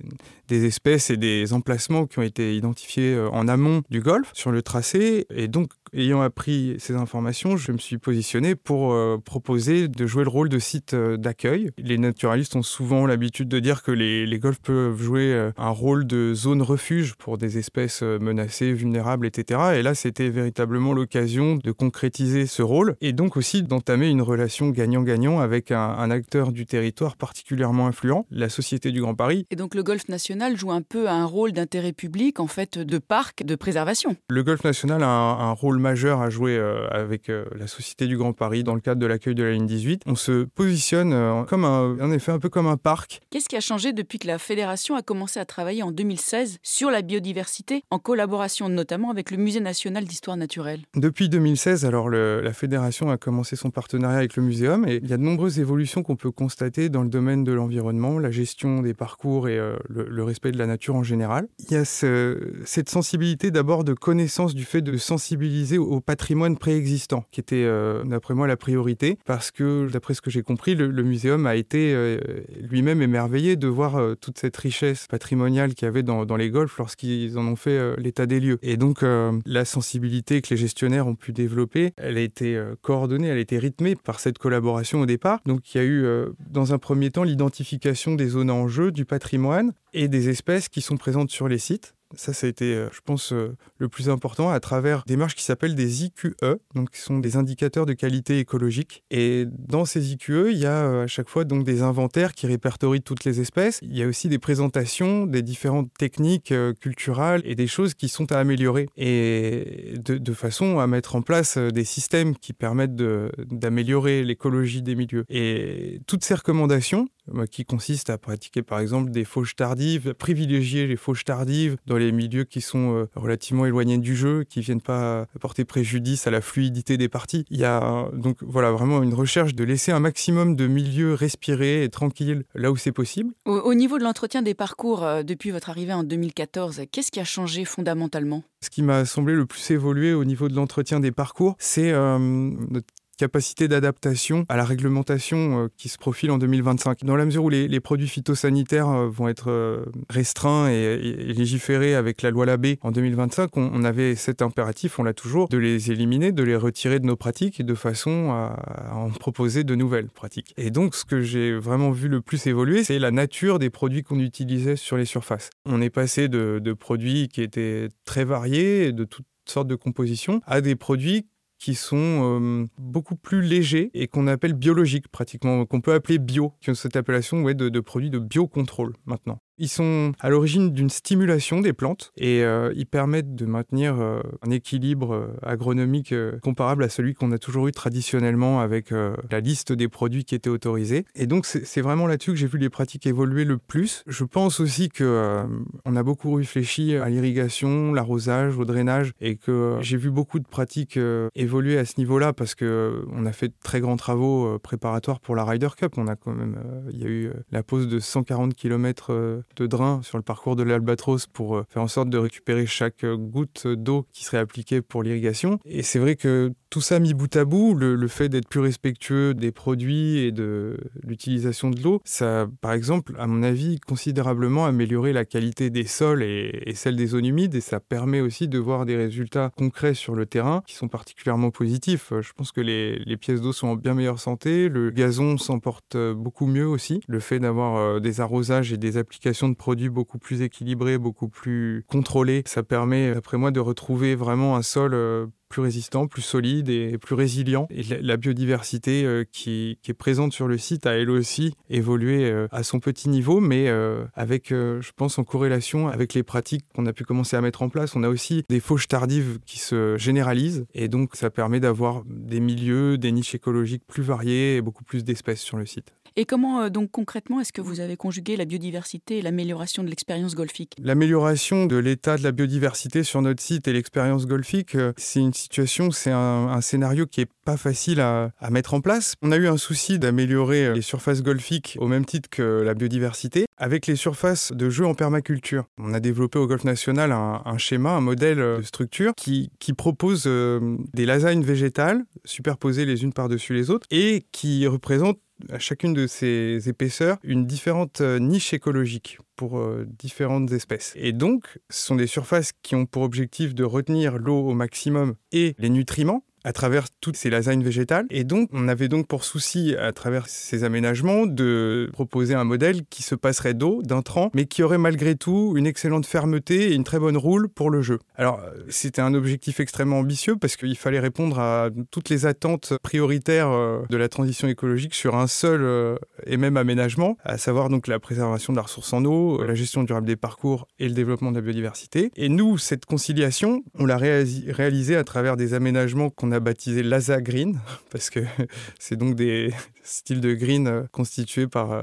des 0.48 0.64
espèces 0.64 1.10
et 1.10 1.16
des 1.16 1.52
emplacements 1.52 2.06
qui 2.06 2.18
ont 2.18 2.22
été 2.22 2.56
identifiés 2.56 3.14
euh, 3.14 3.28
en 3.30 3.46
amont 3.46 3.82
du 3.90 4.00
golfe 4.00 4.30
sur 4.32 4.50
le 4.50 4.62
tracé. 4.62 5.26
Et 5.30 5.46
donc, 5.46 5.70
ayant 5.92 6.20
appris 6.20 6.76
ces 6.78 6.94
informations, 6.94 7.56
je 7.56 7.72
me 7.72 7.78
suis 7.78 7.98
positionné 7.98 8.54
pour 8.54 8.92
euh, 8.92 9.18
proposer 9.22 9.88
de 9.88 10.06
jouer 10.06 10.24
le 10.24 10.30
rôle 10.30 10.48
de 10.48 10.58
site 10.58 10.94
euh, 10.94 11.16
d'accueil. 11.16 11.70
Les 11.78 11.98
naturalistes 11.98 12.56
ont 12.56 12.62
souvent 12.62 13.06
l'habitude 13.06 13.48
de 13.48 13.58
dire 13.58 13.82
que 13.82 13.92
les, 13.92 14.26
les 14.26 14.38
golfs 14.38 14.60
peuvent 14.60 15.00
jouer 15.00 15.50
un 15.56 15.70
rôle 15.70 16.06
de 16.06 16.34
zone 16.34 16.62
refuge 16.62 17.14
pour 17.14 17.38
des 17.38 17.58
espèces 17.58 18.02
menacées, 18.02 18.72
vulnérables, 18.72 19.26
etc. 19.26 19.60
Et 19.76 19.82
là, 19.82 19.94
c'était 19.94 20.30
véritablement 20.30 20.92
l'occasion 20.92 21.56
de 21.56 21.72
concrétiser 21.72 22.46
ce 22.46 22.62
rôle 22.62 22.96
et 23.00 23.12
donc 23.12 23.36
aussi 23.36 23.62
d'entamer 23.62 24.08
une 24.08 24.22
relation 24.22 24.70
gagnant-gagnant 24.70 25.40
avec 25.40 25.70
un, 25.70 25.78
un, 25.78 26.10
acteur 26.10 26.52
du 26.52 26.66
territoire 26.66 27.16
particulièrement 27.16 27.86
influent, 27.86 28.26
la 28.30 28.48
Société 28.48 28.90
du 28.90 29.00
Grand 29.00 29.14
Paris. 29.14 29.46
Et 29.50 29.56
donc 29.56 29.74
le 29.74 29.82
golfe 29.82 30.08
national 30.08 30.56
joue 30.56 30.72
un 30.72 30.82
peu 30.82 31.08
un 31.08 31.24
rôle 31.24 31.52
d'intérêt 31.52 31.92
public, 31.92 32.40
en 32.40 32.46
fait, 32.46 32.78
de 32.78 32.98
parc 32.98 33.44
de 33.44 33.54
préservation. 33.54 34.16
Le 34.30 34.42
golf 34.42 34.64
national 34.64 35.02
a 35.02 35.08
un, 35.08 35.52
rôle 35.52 35.77
majeur 35.78 36.20
à 36.20 36.30
jouer 36.30 36.56
euh, 36.56 36.88
avec 36.90 37.28
euh, 37.28 37.44
la 37.56 37.66
Société 37.66 38.06
du 38.06 38.16
Grand 38.16 38.32
Paris 38.32 38.64
dans 38.64 38.74
le 38.74 38.80
cadre 38.80 39.00
de 39.00 39.06
l'accueil 39.06 39.34
de 39.34 39.42
la 39.42 39.52
ligne 39.52 39.66
18. 39.66 40.02
On 40.06 40.14
se 40.14 40.44
positionne 40.44 41.12
euh, 41.12 41.44
comme 41.44 41.64
un, 41.64 41.98
en 42.00 42.12
effet, 42.12 42.32
un 42.32 42.38
peu 42.38 42.48
comme 42.48 42.66
un 42.66 42.76
parc. 42.76 43.20
Qu'est-ce 43.30 43.48
qui 43.48 43.56
a 43.56 43.60
changé 43.60 43.92
depuis 43.92 44.18
que 44.18 44.26
la 44.26 44.38
fédération 44.38 44.96
a 44.96 45.02
commencé 45.02 45.40
à 45.40 45.44
travailler 45.44 45.82
en 45.82 45.92
2016 45.92 46.58
sur 46.62 46.90
la 46.90 47.02
biodiversité, 47.02 47.82
en 47.90 47.98
collaboration 47.98 48.68
notamment 48.68 49.10
avec 49.10 49.30
le 49.30 49.36
Musée 49.36 49.60
national 49.60 50.04
d'histoire 50.04 50.36
naturelle? 50.36 50.80
Depuis 50.94 51.28
2016, 51.28 51.84
alors 51.84 52.10
la 52.10 52.52
fédération 52.52 53.10
a 53.10 53.16
commencé 53.16 53.56
son 53.56 53.70
partenariat 53.70 54.18
avec 54.18 54.36
le 54.36 54.42
muséum 54.42 54.86
et 54.86 55.00
il 55.02 55.08
y 55.08 55.12
a 55.12 55.16
de 55.16 55.22
nombreuses 55.22 55.58
évolutions 55.58 56.02
qu'on 56.02 56.16
peut 56.16 56.30
constater 56.30 56.88
dans 56.88 57.02
le 57.02 57.08
domaine 57.08 57.44
de 57.44 57.52
l'environnement, 57.52 58.18
la 58.18 58.30
gestion 58.30 58.82
des 58.82 58.94
parcours 58.94 59.48
et 59.48 59.56
le, 59.56 60.04
le 60.08 60.24
respect 60.24 60.52
de 60.52 60.58
la 60.58 60.66
nature 60.66 60.96
en 60.96 61.02
général. 61.02 61.48
Il 61.68 61.72
y 61.72 61.76
a 61.76 61.84
cette 61.84 62.88
sensibilité 62.88 63.50
d'abord 63.50 63.84
de 63.84 63.94
connaissance 63.94 64.54
du 64.54 64.64
fait 64.64 64.82
de 64.82 64.96
sensibiliser 64.96 65.67
au 65.76 66.00
patrimoine 66.00 66.56
préexistant, 66.56 67.24
qui 67.30 67.40
était 67.40 67.64
euh, 67.64 68.02
d'après 68.04 68.34
moi 68.34 68.46
la 68.46 68.56
priorité, 68.56 69.18
parce 69.26 69.50
que 69.50 69.88
d'après 69.90 70.14
ce 70.14 70.22
que 70.22 70.30
j'ai 70.30 70.42
compris, 70.42 70.74
le, 70.74 71.02
muséum 71.02 71.46
a 71.46 71.56
été 71.56 71.92
euh, 71.92 72.18
lui-même 72.60 73.02
émerveillé 73.02 73.56
de 73.56 73.68
voir 73.68 73.96
euh, 73.96 74.14
toute 74.14 74.38
cette 74.38 74.56
richesse 74.56 75.06
patrimoniale 75.08 75.74
qu'il 75.74 75.86
y 75.86 75.88
avait 75.88 76.02
dans, 76.02 76.24
les 76.36 76.50
golfs 76.50 76.78
lorsqu'ils 76.78 77.36
en 77.36 77.46
ont 77.46 77.56
fait 77.56 77.96
l'état 77.98 78.26
des 78.26 78.38
lieux. 78.38 78.58
Et 78.62 78.76
donc 78.76 79.02
la 79.02 79.64
sensibilité 79.64 80.40
que 80.40 80.50
les 80.50 80.56
gestionnaires 80.56 81.08
ont 81.08 81.16
pu 81.16 81.32
développer, 81.32 81.92
elle 81.96 82.16
a 82.16 82.20
été 82.20 82.62
coordonnée, 82.80 83.26
elle 83.26 83.38
a 83.38 83.40
été 83.40 83.58
rythmée 83.58 83.96
par 83.96 84.20
cette 84.20 84.38
collaboration 84.38 85.00
au 85.00 85.06
départ. 85.06 85.40
Donc 85.46 85.74
il 85.74 85.78
y 85.78 85.80
a 85.80 85.84
eu 85.84 86.06
dans 86.48 86.72
un 86.72 86.78
premier 86.78 87.10
temps 87.10 87.24
l'identification 87.24 88.14
des 88.14 88.28
zones 88.28 88.50
en 88.50 88.68
jeu, 88.68 88.92
du 88.92 89.04
patrimoine 89.04 89.72
et 89.92 90.06
des 90.06 90.28
espèces 90.28 90.68
qui 90.68 90.80
sont 90.80 90.96
présentes 90.96 91.30
sur 91.30 91.48
les 91.48 91.58
sites. 91.58 91.94
Ça, 92.16 92.32
ça 92.32 92.46
a 92.46 92.50
été, 92.50 92.74
euh, 92.74 92.88
je 92.92 93.00
pense, 93.04 93.32
euh, 93.32 93.54
le 93.76 93.88
plus 93.88 94.08
important 94.08 94.50
à 94.50 94.60
travers 94.60 95.02
des 95.06 95.16
marches 95.16 95.34
qui 95.34 95.42
s'appellent 95.44 95.74
des 95.74 96.04
IQE, 96.04 96.34
donc 96.74 96.90
qui 96.90 97.00
sont 97.00 97.18
des 97.18 97.36
indicateurs 97.36 97.84
de 97.84 97.92
qualité 97.92 98.38
écologique. 98.38 99.04
Et 99.10 99.46
dans 99.50 99.84
ces 99.84 100.12
IQE, 100.12 100.50
il 100.50 100.58
y 100.58 100.66
a 100.66 100.84
euh, 100.84 101.04
à 101.04 101.06
chaque 101.06 101.28
fois 101.28 101.44
donc 101.44 101.64
des 101.64 101.82
inventaires 101.82 102.32
qui 102.32 102.46
répertorient 102.46 103.02
toutes 103.02 103.24
les 103.24 103.40
espèces. 103.40 103.78
Il 103.82 103.96
y 103.96 104.02
a 104.02 104.06
aussi 104.06 104.28
des 104.28 104.38
présentations 104.38 105.26
des 105.26 105.42
différentes 105.42 105.90
techniques 105.98 106.54
culturelles 106.80 107.42
et 107.44 107.54
des 107.54 107.66
choses 107.66 107.94
qui 107.94 108.08
sont 108.08 108.32
à 108.32 108.38
améliorer 108.38 108.88
et 108.96 109.94
de, 110.02 110.16
de 110.16 110.32
façon 110.32 110.78
à 110.78 110.86
mettre 110.86 111.16
en 111.16 111.22
place 111.22 111.58
des 111.58 111.84
systèmes 111.84 112.36
qui 112.36 112.52
permettent 112.52 112.96
d'améliorer 112.96 114.24
l'écologie 114.24 114.82
des 114.82 114.94
milieux. 114.94 115.24
Et 115.28 116.00
toutes 116.06 116.24
ces 116.24 116.34
recommandations, 116.34 117.08
qui 117.50 117.64
consistent 117.64 118.10
à 118.10 118.18
pratiquer 118.18 118.62
par 118.62 118.80
exemple 118.80 119.10
des 119.10 119.24
fauches 119.24 119.56
tardives, 119.56 120.14
privilégier 120.14 120.86
les 120.86 120.96
fauches 120.96 121.24
tardives 121.24 121.76
dans 121.86 121.96
les 121.96 122.12
milieux 122.12 122.44
qui 122.44 122.60
sont 122.60 122.94
euh, 122.94 123.06
relativement 123.14 123.66
éloignés 123.66 123.98
du 123.98 124.16
jeu, 124.16 124.44
qui 124.44 124.60
viennent 124.60 124.80
pas 124.80 125.26
apporter 125.34 125.64
préjudice 125.64 126.26
à 126.26 126.30
la 126.30 126.40
fluidité 126.40 126.96
des 126.96 127.08
parties. 127.08 127.44
Il 127.50 127.58
y 127.58 127.64
a 127.64 128.08
donc 128.12 128.38
voilà 128.42 128.70
vraiment 128.70 129.02
une 129.02 129.14
recherche 129.14 129.54
de 129.54 129.64
laisser 129.64 129.92
un 129.92 130.00
maximum 130.00 130.56
de 130.56 130.66
milieux 130.66 131.14
respirés 131.14 131.84
et 131.84 131.88
tranquilles 131.88 132.44
là 132.54 132.70
où 132.70 132.76
c'est 132.76 132.92
possible. 132.92 133.32
Au, 133.44 133.74
niveau 133.74 133.98
de 133.98 134.04
l'entretien 134.04 134.42
des 134.42 134.54
parcours 134.54 135.04
euh, 135.04 135.22
depuis 135.22 135.50
votre 135.50 135.70
arrivée 135.70 135.92
en 135.92 136.04
2014, 136.04 136.82
qu'est-ce 136.90 137.10
qui 137.10 137.20
a 137.20 137.24
changé 137.24 137.64
fondamentalement? 137.64 138.42
Ce 138.60 138.70
qui 138.70 138.82
m'a 138.82 139.04
semblé 139.04 139.34
le 139.34 139.46
plus 139.46 139.70
évoluer 139.70 140.12
au 140.12 140.24
niveau 140.24 140.48
de 140.48 140.54
l'entretien 140.54 141.00
des 141.00 141.12
parcours, 141.12 141.56
c'est 141.58 141.92
euh, 141.92 142.18
notre 142.18 142.88
capacité 143.18 143.68
d'adaptation 143.68 144.46
à 144.48 144.56
la 144.56 144.64
réglementation 144.64 145.64
euh, 145.64 145.68
qui 145.76 145.88
se 145.90 145.98
profile 145.98 146.30
en 146.30 146.38
2025. 146.38 147.04
Dans 147.04 147.16
la 147.16 147.26
mesure 147.26 147.44
où 147.44 147.50
les, 147.50 147.80
produits 147.80 148.08
phytosanitaires 148.08 148.88
euh, 148.88 149.08
vont 149.08 149.28
être 149.28 149.50
euh, 149.50 149.84
restreints 150.08 150.70
et, 150.70 150.96
légiférés 150.96 151.94
avec 151.94 152.22
la 152.22 152.30
loi 152.30 152.46
Labé 152.46 152.78
en 152.80 152.92
2025, 152.92 153.56
on, 153.56 153.84
avait 153.84 154.14
cet 154.14 154.40
impératif, 154.40 154.98
on 154.98 155.02
l'a 155.02 155.12
toujours, 155.12 155.48
de 155.48 155.58
les 155.58 155.90
éliminer, 155.90 156.32
de 156.32 156.42
les 156.42 156.56
retirer 156.56 157.00
de 157.00 157.06
nos 157.06 157.16
pratiques 157.16 157.62
de 157.62 157.74
façon 157.74 158.30
à, 158.30 158.94
en 158.94 159.10
proposer 159.10 159.64
de 159.64 159.74
nouvelles 159.74 160.08
pratiques. 160.08 160.54
Et 160.56 160.70
donc, 160.70 160.94
ce 160.94 161.04
que 161.04 161.20
j'ai 161.20 161.52
vraiment 161.54 161.90
vu 161.90 162.08
le 162.08 162.20
plus 162.20 162.46
évoluer, 162.46 162.84
c'est 162.84 162.98
la 162.98 163.10
nature 163.10 163.58
des 163.58 163.70
produits 163.70 164.02
qu'on 164.02 164.20
utilisait 164.20 164.76
sur 164.76 164.96
les 164.96 165.04
surfaces. 165.04 165.50
On 165.66 165.80
est 165.80 165.90
passé 165.90 166.28
de, 166.28 166.60
de 166.62 166.72
produits 166.72 167.28
qui 167.28 167.42
étaient 167.42 167.88
très 168.04 168.24
variés, 168.24 168.92
de 168.92 169.04
toutes 169.04 169.26
sortes 169.46 169.68
de 169.68 169.74
compositions, 169.74 170.40
à 170.46 170.60
des 170.60 170.76
produits 170.76 171.26
qui 171.58 171.74
sont 171.74 171.96
euh, 171.96 172.66
beaucoup 172.78 173.16
plus 173.16 173.42
légers 173.42 173.90
et 173.94 174.06
qu'on 174.06 174.26
appelle 174.26 174.54
biologiques 174.54 175.08
pratiquement, 175.08 175.66
qu'on 175.66 175.80
peut 175.80 175.92
appeler 175.92 176.18
bio, 176.18 176.54
qui 176.60 176.70
ont 176.70 176.74
cette 176.74 176.96
appellation 176.96 177.42
ouais, 177.42 177.54
de, 177.54 177.68
de 177.68 177.80
produits 177.80 178.10
de 178.10 178.18
biocontrôle 178.18 178.94
maintenant. 179.06 179.40
Ils 179.58 179.68
sont 179.68 180.12
à 180.20 180.30
l'origine 180.30 180.70
d'une 180.70 180.90
stimulation 180.90 181.60
des 181.60 181.72
plantes 181.72 182.12
et 182.16 182.44
euh, 182.44 182.72
ils 182.76 182.86
permettent 182.86 183.34
de 183.34 183.44
maintenir 183.44 184.00
euh, 184.00 184.20
un 184.42 184.50
équilibre 184.50 185.14
euh, 185.14 185.26
agronomique 185.42 186.14
comparable 186.42 186.84
à 186.84 186.88
celui 186.88 187.14
qu'on 187.14 187.32
a 187.32 187.38
toujours 187.38 187.66
eu 187.66 187.72
traditionnellement 187.72 188.60
avec 188.60 188.90
la 188.90 189.40
liste 189.40 189.72
des 189.72 189.88
produits 189.88 190.24
qui 190.24 190.34
étaient 190.34 190.50
autorisés. 190.50 191.04
Et 191.14 191.26
donc 191.26 191.46
c'est 191.46 191.80
vraiment 191.80 192.06
là-dessus 192.06 192.32
que 192.32 192.36
j'ai 192.36 192.46
vu 192.46 192.58
les 192.58 192.70
pratiques 192.70 193.06
évoluer 193.06 193.44
le 193.44 193.58
plus. 193.58 194.04
Je 194.06 194.24
pense 194.24 194.60
aussi 194.60 194.88
que 194.88 195.44
on 195.84 195.96
a 195.96 196.02
beaucoup 196.02 196.34
réfléchi 196.34 196.96
à 196.96 197.08
l'irrigation, 197.08 197.92
l'arrosage, 197.92 198.56
au 198.58 198.64
drainage 198.64 199.12
et 199.20 199.36
que 199.36 199.78
j'ai 199.80 199.96
vu 199.96 200.10
beaucoup 200.10 200.38
de 200.38 200.46
pratiques 200.46 200.98
évoluer 201.34 201.78
à 201.78 201.84
ce 201.84 201.94
niveau-là 201.98 202.32
parce 202.32 202.54
que 202.54 203.04
on 203.12 203.26
a 203.26 203.32
fait 203.32 203.48
de 203.48 203.54
très 203.62 203.80
grands 203.80 203.96
travaux 203.96 204.58
préparatoires 204.58 205.20
pour 205.20 205.36
la 205.36 205.44
Ryder 205.44 205.68
Cup. 205.76 205.94
On 205.96 206.06
a 206.06 206.16
quand 206.16 206.32
même, 206.32 206.58
il 206.92 206.98
y 206.98 207.04
a 207.04 207.08
eu 207.08 207.30
la 207.50 207.62
pose 207.62 207.88
de 207.88 207.98
140 207.98 208.54
km 208.54 209.42
de 209.56 209.66
drain 209.66 210.00
sur 210.02 210.18
le 210.18 210.22
parcours 210.22 210.56
de 210.56 210.62
l'Albatros 210.62 211.26
pour 211.26 211.56
euh, 211.56 211.64
faire 211.68 211.82
en 211.82 211.88
sorte 211.88 212.10
de 212.10 212.18
récupérer 212.18 212.66
chaque 212.66 213.04
euh, 213.04 213.16
goutte 213.16 213.66
d'eau 213.66 214.06
qui 214.12 214.24
serait 214.24 214.38
appliquée 214.38 214.82
pour 214.82 215.02
l'irrigation. 215.02 215.58
Et 215.64 215.82
c'est 215.82 215.98
vrai 215.98 216.16
que 216.16 216.52
tout 216.70 216.80
ça 216.80 216.98
mis 216.98 217.14
bout 217.14 217.34
à 217.36 217.44
bout, 217.44 217.74
le, 217.74 218.08
fait 218.08 218.28
d'être 218.28 218.48
plus 218.48 218.60
respectueux 218.60 219.34
des 219.34 219.52
produits 219.52 220.18
et 220.18 220.32
de 220.32 220.78
l'utilisation 221.02 221.70
de 221.70 221.80
l'eau, 221.82 222.00
ça, 222.04 222.46
par 222.60 222.72
exemple, 222.72 223.14
à 223.18 223.26
mon 223.26 223.42
avis, 223.42 223.80
considérablement 223.80 224.66
amélioré 224.66 225.12
la 225.12 225.24
qualité 225.24 225.70
des 225.70 225.84
sols 225.84 226.22
et, 226.22 226.72
celle 226.74 226.96
des 226.96 227.08
zones 227.08 227.26
humides. 227.26 227.54
Et 227.54 227.60
ça 227.60 227.80
permet 227.80 228.20
aussi 228.20 228.48
de 228.48 228.58
voir 228.58 228.86
des 228.86 228.96
résultats 228.96 229.50
concrets 229.56 229.94
sur 229.94 230.14
le 230.14 230.26
terrain 230.26 230.62
qui 230.66 230.74
sont 230.74 230.88
particulièrement 230.88 231.50
positifs. 231.50 232.12
Je 232.20 232.32
pense 232.32 232.52
que 232.52 232.60
les, 232.60 232.98
les 232.98 233.16
pièces 233.16 233.40
d'eau 233.40 233.52
sont 233.52 233.68
en 233.68 233.76
bien 233.76 233.94
meilleure 233.94 234.20
santé. 234.20 234.68
Le 234.68 234.90
gazon 234.90 235.38
s'en 235.38 235.58
porte 235.58 235.96
beaucoup 236.14 236.46
mieux 236.46 236.66
aussi. 236.66 237.00
Le 237.08 237.20
fait 237.20 237.38
d'avoir 237.38 237.76
euh, 237.76 238.00
des 238.00 238.20
arrosages 238.20 238.72
et 238.72 238.76
des 238.76 238.96
applications 238.96 239.48
de 239.48 239.54
produits 239.54 239.88
beaucoup 239.88 240.18
plus 240.18 240.42
équilibrés, 240.42 240.98
beaucoup 240.98 241.28
plus 241.28 241.84
contrôlés, 241.88 242.42
ça 242.46 242.62
permet, 242.62 243.14
d'après 243.14 243.38
moi, 243.38 243.50
de 243.50 243.60
retrouver 243.60 244.14
vraiment 244.14 244.56
un 244.56 244.62
sol 244.62 244.94
euh, 244.94 245.26
plus 245.48 245.62
résistant, 245.62 246.06
plus 246.06 246.22
solide 246.22 246.68
et 246.68 246.98
plus 246.98 247.14
résilient. 247.14 247.66
Et 247.70 247.82
la, 247.82 248.16
biodiversité 248.16 249.04
euh, 249.04 249.24
qui, 249.30 249.78
est 249.88 249.94
présente 249.94 250.32
sur 250.32 250.48
le 250.48 250.58
site 250.58 250.86
a 250.86 250.96
elle 250.96 251.10
aussi 251.10 251.54
évolué 251.70 252.30
euh, 252.30 252.46
à 252.50 252.62
son 252.62 252.80
petit 252.80 253.08
niveau, 253.08 253.40
mais 253.40 253.68
euh, 253.68 254.04
avec, 254.14 254.48
je 254.50 254.90
pense, 254.96 255.18
en 255.18 255.24
corrélation 255.24 255.88
avec 255.88 256.14
les 256.14 256.22
pratiques 256.22 256.64
qu'on 256.74 256.86
a 256.86 256.92
pu 256.92 257.04
commencer 257.04 257.36
à 257.36 257.40
mettre 257.40 257.62
en 257.62 257.68
place. 257.68 257.96
On 257.96 258.02
a 258.02 258.08
aussi 258.08 258.44
des 258.48 258.60
fauches 258.60 258.88
tardives 258.88 259.38
qui 259.46 259.58
se 259.58 259.96
généralisent 259.96 260.66
et 260.74 260.88
donc 260.88 261.16
ça 261.16 261.30
permet 261.30 261.60
d'avoir 261.60 262.02
des 262.06 262.40
milieux, 262.40 262.98
des 262.98 263.12
niches 263.12 263.34
écologiques 263.34 263.82
plus 263.86 264.02
variées 264.02 264.56
et 264.56 264.60
beaucoup 264.60 264.84
plus 264.84 265.04
d'espèces 265.04 265.40
sur 265.40 265.56
le 265.56 265.66
site. 265.66 265.92
Et 266.20 266.24
comment, 266.24 266.62
euh, 266.62 266.68
donc 266.68 266.90
concrètement, 266.90 267.38
est-ce 267.38 267.52
que 267.52 267.60
vous 267.60 267.78
avez 267.78 267.96
conjugué 267.96 268.36
la 268.36 268.44
biodiversité 268.44 269.18
et 269.18 269.22
l'amélioration 269.22 269.84
de 269.84 269.88
l'expérience 269.88 270.34
golfique? 270.34 270.74
L'amélioration 270.82 271.66
de 271.66 271.76
l'état 271.76 272.16
de 272.16 272.24
la 272.24 272.32
biodiversité 272.32 273.04
sur 273.04 273.22
notre 273.22 273.40
site 273.40 273.68
et 273.68 273.72
l'expérience 273.72 274.26
golfique, 274.26 274.74
euh, 274.74 274.92
c'est 274.96 275.20
une 275.20 275.32
situation, 275.32 275.92
c'est 275.92 276.10
un, 276.10 276.60
scénario 276.60 277.06
qui 277.06 277.20
est 277.20 277.30
pas 277.44 277.56
facile 277.56 278.00
à, 278.00 278.32
mettre 278.50 278.74
en 278.74 278.80
place. 278.80 279.14
On 279.22 279.30
a 279.30 279.36
eu 279.36 279.46
un 279.46 279.56
souci 279.56 280.00
d'améliorer 280.00 280.66
euh, 280.66 280.74
les 280.74 280.82
surfaces 280.82 281.22
golfiques 281.22 281.76
au 281.78 281.86
même 281.86 282.04
titre 282.04 282.28
que 282.28 282.42
la 282.42 282.74
biodiversité 282.74 283.44
avec 283.56 283.86
les 283.86 283.94
surfaces 283.94 284.50
de 284.50 284.70
jeu 284.70 284.86
en 284.86 284.94
permaculture. 284.94 285.66
On 285.78 285.94
a 285.94 286.00
développé 286.00 286.40
au 286.40 286.48
Golf 286.48 286.64
National 286.64 287.12
un, 287.12 287.58
schéma, 287.58 287.90
un 287.90 288.00
modèle 288.00 288.38
de 288.38 288.62
structure 288.62 289.12
qui, 289.16 289.50
propose 289.76 290.24
des 290.26 291.06
lasagnes 291.06 291.42
végétales 291.42 292.04
superposées 292.24 292.86
les 292.86 293.04
unes 293.04 293.12
par-dessus 293.12 293.54
les 293.54 293.70
autres 293.70 293.86
et 293.90 294.24
qui 294.32 294.66
représente 294.66 295.18
à 295.50 295.58
chacune 295.58 295.94
de 295.94 296.06
ces 296.06 296.68
épaisseurs 296.68 297.18
une 297.22 297.46
différente 297.46 298.00
euh, 298.00 298.18
niche 298.18 298.52
écologique 298.52 299.18
pour 299.36 299.58
euh, 299.58 299.86
différentes 299.98 300.50
espèces. 300.52 300.92
Et 300.96 301.12
donc, 301.12 301.58
ce 301.70 301.86
sont 301.86 301.94
des 301.94 302.06
surfaces 302.06 302.52
qui 302.62 302.74
ont 302.74 302.86
pour 302.86 303.02
objectif 303.02 303.54
de 303.54 303.64
retenir 303.64 304.18
l'eau 304.18 304.40
au 304.48 304.54
maximum 304.54 305.14
et 305.32 305.54
les 305.58 305.70
nutriments 305.70 306.24
à 306.44 306.52
travers 306.52 306.86
toutes 307.00 307.16
ces 307.16 307.30
lasagnes 307.30 307.62
végétales. 307.62 308.06
Et 308.10 308.24
donc, 308.24 308.48
on 308.52 308.68
avait 308.68 308.88
donc 308.88 309.06
pour 309.06 309.24
souci, 309.24 309.74
à 309.76 309.92
travers 309.92 310.28
ces 310.28 310.64
aménagements, 310.64 311.26
de 311.26 311.90
proposer 311.92 312.34
un 312.34 312.44
modèle 312.44 312.84
qui 312.90 313.02
se 313.02 313.14
passerait 313.14 313.54
d'eau, 313.54 313.82
d'intrants, 313.82 314.30
mais 314.34 314.46
qui 314.46 314.62
aurait 314.62 314.78
malgré 314.78 315.16
tout 315.16 315.54
une 315.56 315.66
excellente 315.66 316.06
fermeté 316.06 316.72
et 316.72 316.74
une 316.74 316.84
très 316.84 316.98
bonne 316.98 317.16
roule 317.16 317.48
pour 317.48 317.70
le 317.70 317.82
jeu. 317.82 317.98
Alors, 318.16 318.40
c'était 318.68 319.02
un 319.02 319.14
objectif 319.14 319.60
extrêmement 319.60 319.98
ambitieux 319.98 320.36
parce 320.36 320.56
qu'il 320.56 320.76
fallait 320.76 321.00
répondre 321.00 321.38
à 321.38 321.70
toutes 321.90 322.08
les 322.08 322.26
attentes 322.26 322.74
prioritaires 322.82 323.50
euh, 323.50 323.82
de 323.90 323.96
la 323.96 324.08
transition 324.08 324.48
écologique 324.48 324.94
sur 324.94 325.16
un 325.16 325.26
seul 325.26 325.62
euh, 325.62 325.96
et 326.26 326.36
même 326.36 326.56
aménagement, 326.56 327.16
à 327.24 327.38
savoir 327.38 327.68
donc 327.68 327.86
la 327.86 327.98
préservation 327.98 328.52
de 328.52 328.58
la 328.58 328.62
ressource 328.62 328.92
en 328.92 329.04
eau, 329.04 329.42
la 329.42 329.54
gestion 329.54 329.82
durable 329.82 330.06
des 330.06 330.16
parcours 330.16 330.66
et 330.78 330.88
le 330.88 330.94
développement 330.94 331.30
de 331.30 331.36
la 331.36 331.42
biodiversité. 331.42 332.10
Et 332.16 332.28
nous, 332.28 332.58
cette 332.58 332.86
conciliation, 332.86 333.62
on 333.78 333.86
l'a 333.86 333.96
réalisée 333.96 334.96
à 334.96 335.04
travers 335.04 335.36
des 335.36 335.54
aménagements 335.54 336.10
qu'on 336.10 336.32
a 336.32 336.37
baptisé 336.40 336.82
Laza 336.82 337.20
Green, 337.20 337.60
parce 337.90 338.10
que 338.10 338.20
c'est 338.78 338.96
donc 338.96 339.14
des 339.14 339.52
styles 339.82 340.20
de 340.20 340.34
green 340.34 340.66
euh, 340.66 340.82
constitués 340.92 341.46
par, 341.46 341.72
euh, 341.72 341.82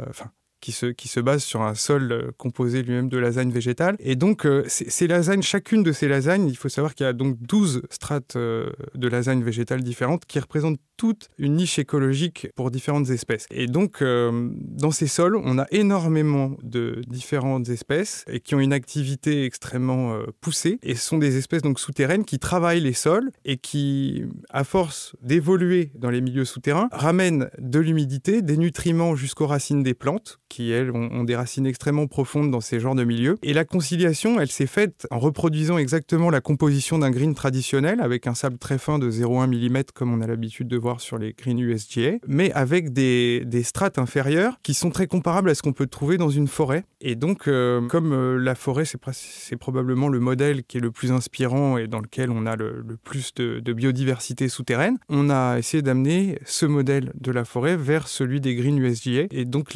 qui 0.62 0.72
se, 0.72 0.88
qui 0.88 1.08
se 1.08 1.20
base 1.20 1.44
sur 1.44 1.62
un 1.62 1.76
sol 1.76 2.12
euh, 2.12 2.32
composé 2.38 2.84
lui-même 2.84 3.10
de 3.10 3.18
lasagnes 3.18 3.52
végétales. 3.52 3.96
Et 4.00 4.16
donc, 4.16 4.48
ces 4.68 5.08
lasagnes, 5.08 5.42
chacune 5.42 5.84
de 5.84 5.92
ces 5.92 6.08
lasagnes, 6.08 6.48
il 6.48 6.58
faut 6.58 6.70
savoir 6.70 6.96
qu'il 6.96 7.06
y 7.06 7.10
a 7.10 7.14
donc 7.14 7.38
12 7.42 7.84
strates 7.90 8.36
de 8.38 9.08
lasagnes 9.08 9.44
végétales 9.44 9.84
différentes 9.84 10.26
qui 10.26 10.40
représentent 10.40 10.80
toute 10.98 11.30
une 11.38 11.56
niche 11.56 11.80
écologique 11.80 12.48
pour 12.56 12.72
différentes 12.72 13.10
espèces. 13.10 13.46
Et 13.52 13.68
donc, 13.68 14.02
euh, 14.02 14.50
dans 14.62 14.92
ces 14.92 15.08
sols, 15.08 15.36
on 15.36 15.58
a 15.60 15.66
énormément 15.72 16.56
de 16.64 17.02
différentes 17.08 17.70
espèces 17.70 18.24
et 18.28 18.40
qui 18.40 18.56
ont 18.56 18.60
une 18.60 18.74
activité 18.74 19.46
extrêmement 19.46 20.14
euh, 20.14 20.26
poussée. 20.42 20.80
Et 20.84 20.96
ce 20.96 21.06
sont 21.06 21.18
des 21.18 21.38
espèces 21.38 21.62
donc 21.62 21.80
souterraines 21.80 22.26
qui 22.26 22.40
travaillent 22.40 22.82
les 22.82 22.94
sols 22.94 23.32
et 23.44 23.58
qui, 23.58 24.24
à 24.50 24.64
force 24.64 25.16
d'évoluer 25.22 25.92
dans 25.96 26.10
les 26.10 26.22
milieux 26.22 26.46
souterrains, 26.46 26.90
ramènent 26.92 27.50
de 27.58 27.80
l'humidité, 27.80 28.42
des 28.42 28.58
nutriments 28.58 29.16
jusqu'aux 29.16 29.48
racines 29.48 29.84
des 29.84 29.94
plantes 29.94 30.40
qui, 30.56 30.72
elles, 30.72 30.90
ont, 30.92 31.26
des 31.26 31.36
racines 31.36 31.66
extrêmement 31.66 32.08
profondes 32.08 32.50
dans 32.50 32.62
ces 32.62 32.80
genres 32.80 32.96
de 32.96 33.04
milieux. 33.04 33.36
Et 33.44 33.52
la 33.52 33.66
conciliation, 33.66 34.40
elle 34.40 34.50
s'est 34.50 34.68
faite 34.68 35.06
en 35.12 35.20
reproduisant 35.20 35.78
exactement 35.78 36.30
la 36.30 36.40
composition 36.40 36.98
d'un 36.98 37.12
green 37.12 37.36
traditionnel, 37.36 38.00
avec 38.00 38.26
un 38.26 38.36
sable 38.36 38.58
très 38.58 38.78
fin 38.78 38.98
de 38.98 39.12
0,1 39.12 39.48
mm, 39.48 39.84
comme 39.94 40.14
on 40.14 40.22
a 40.22 40.28
l'habitude 40.28 40.70
de 40.70 40.78
voir 40.78 41.02
sur 41.02 41.18
les 41.18 41.34
greens 41.34 41.60
USGA, 41.60 42.20
mais 42.26 42.54
avec 42.54 42.94
des, 42.94 43.44
strates 43.64 43.98
inférieures 43.98 44.58
qui 44.64 44.74
sont 44.74 44.92
très 44.92 45.08
comparables 45.08 45.50
à 45.50 45.56
ce 45.56 45.62
qu'on 45.62 45.74
peut 45.74 45.88
trouver 45.88 46.18
dans 46.18 46.30
une 46.30 46.48
forêt. 46.48 46.86
Et 47.02 47.16
donc, 47.16 47.50
euh, 47.50 47.86
comme 47.88 48.14
euh, 48.14 48.38
la 48.38 48.56
forêt, 48.56 48.86
c'est 48.86 49.58
probablement 49.58 50.08
le 50.08 50.22
modèle 50.22 50.64
qui 50.64 50.78
est 50.78 50.82
le 50.82 50.92
plus 50.92 51.12
inspirant 51.12 51.78
et 51.78 51.88
dans 51.88 52.00
lequel 52.00 52.32
on 52.32 52.46
a 52.46 52.56
le, 52.56 52.86
plus 53.04 53.34
de, 53.34 53.60
de 53.60 53.74
biodiversité 53.74 54.48
souterraine, 54.48 55.00
on 55.10 55.30
a 55.30 55.58
essayé 55.58 55.82
d'amener 55.82 56.40
ce 56.46 56.66
modèle 56.66 57.12
de 57.20 57.32
la 57.32 57.44
forêt 57.44 57.76
vers 57.76 58.08
celui 58.08 58.40
des 58.40 58.56
greens 58.56 58.78
USGA. 58.78 59.26
Et 59.32 59.44
donc, 59.44 59.74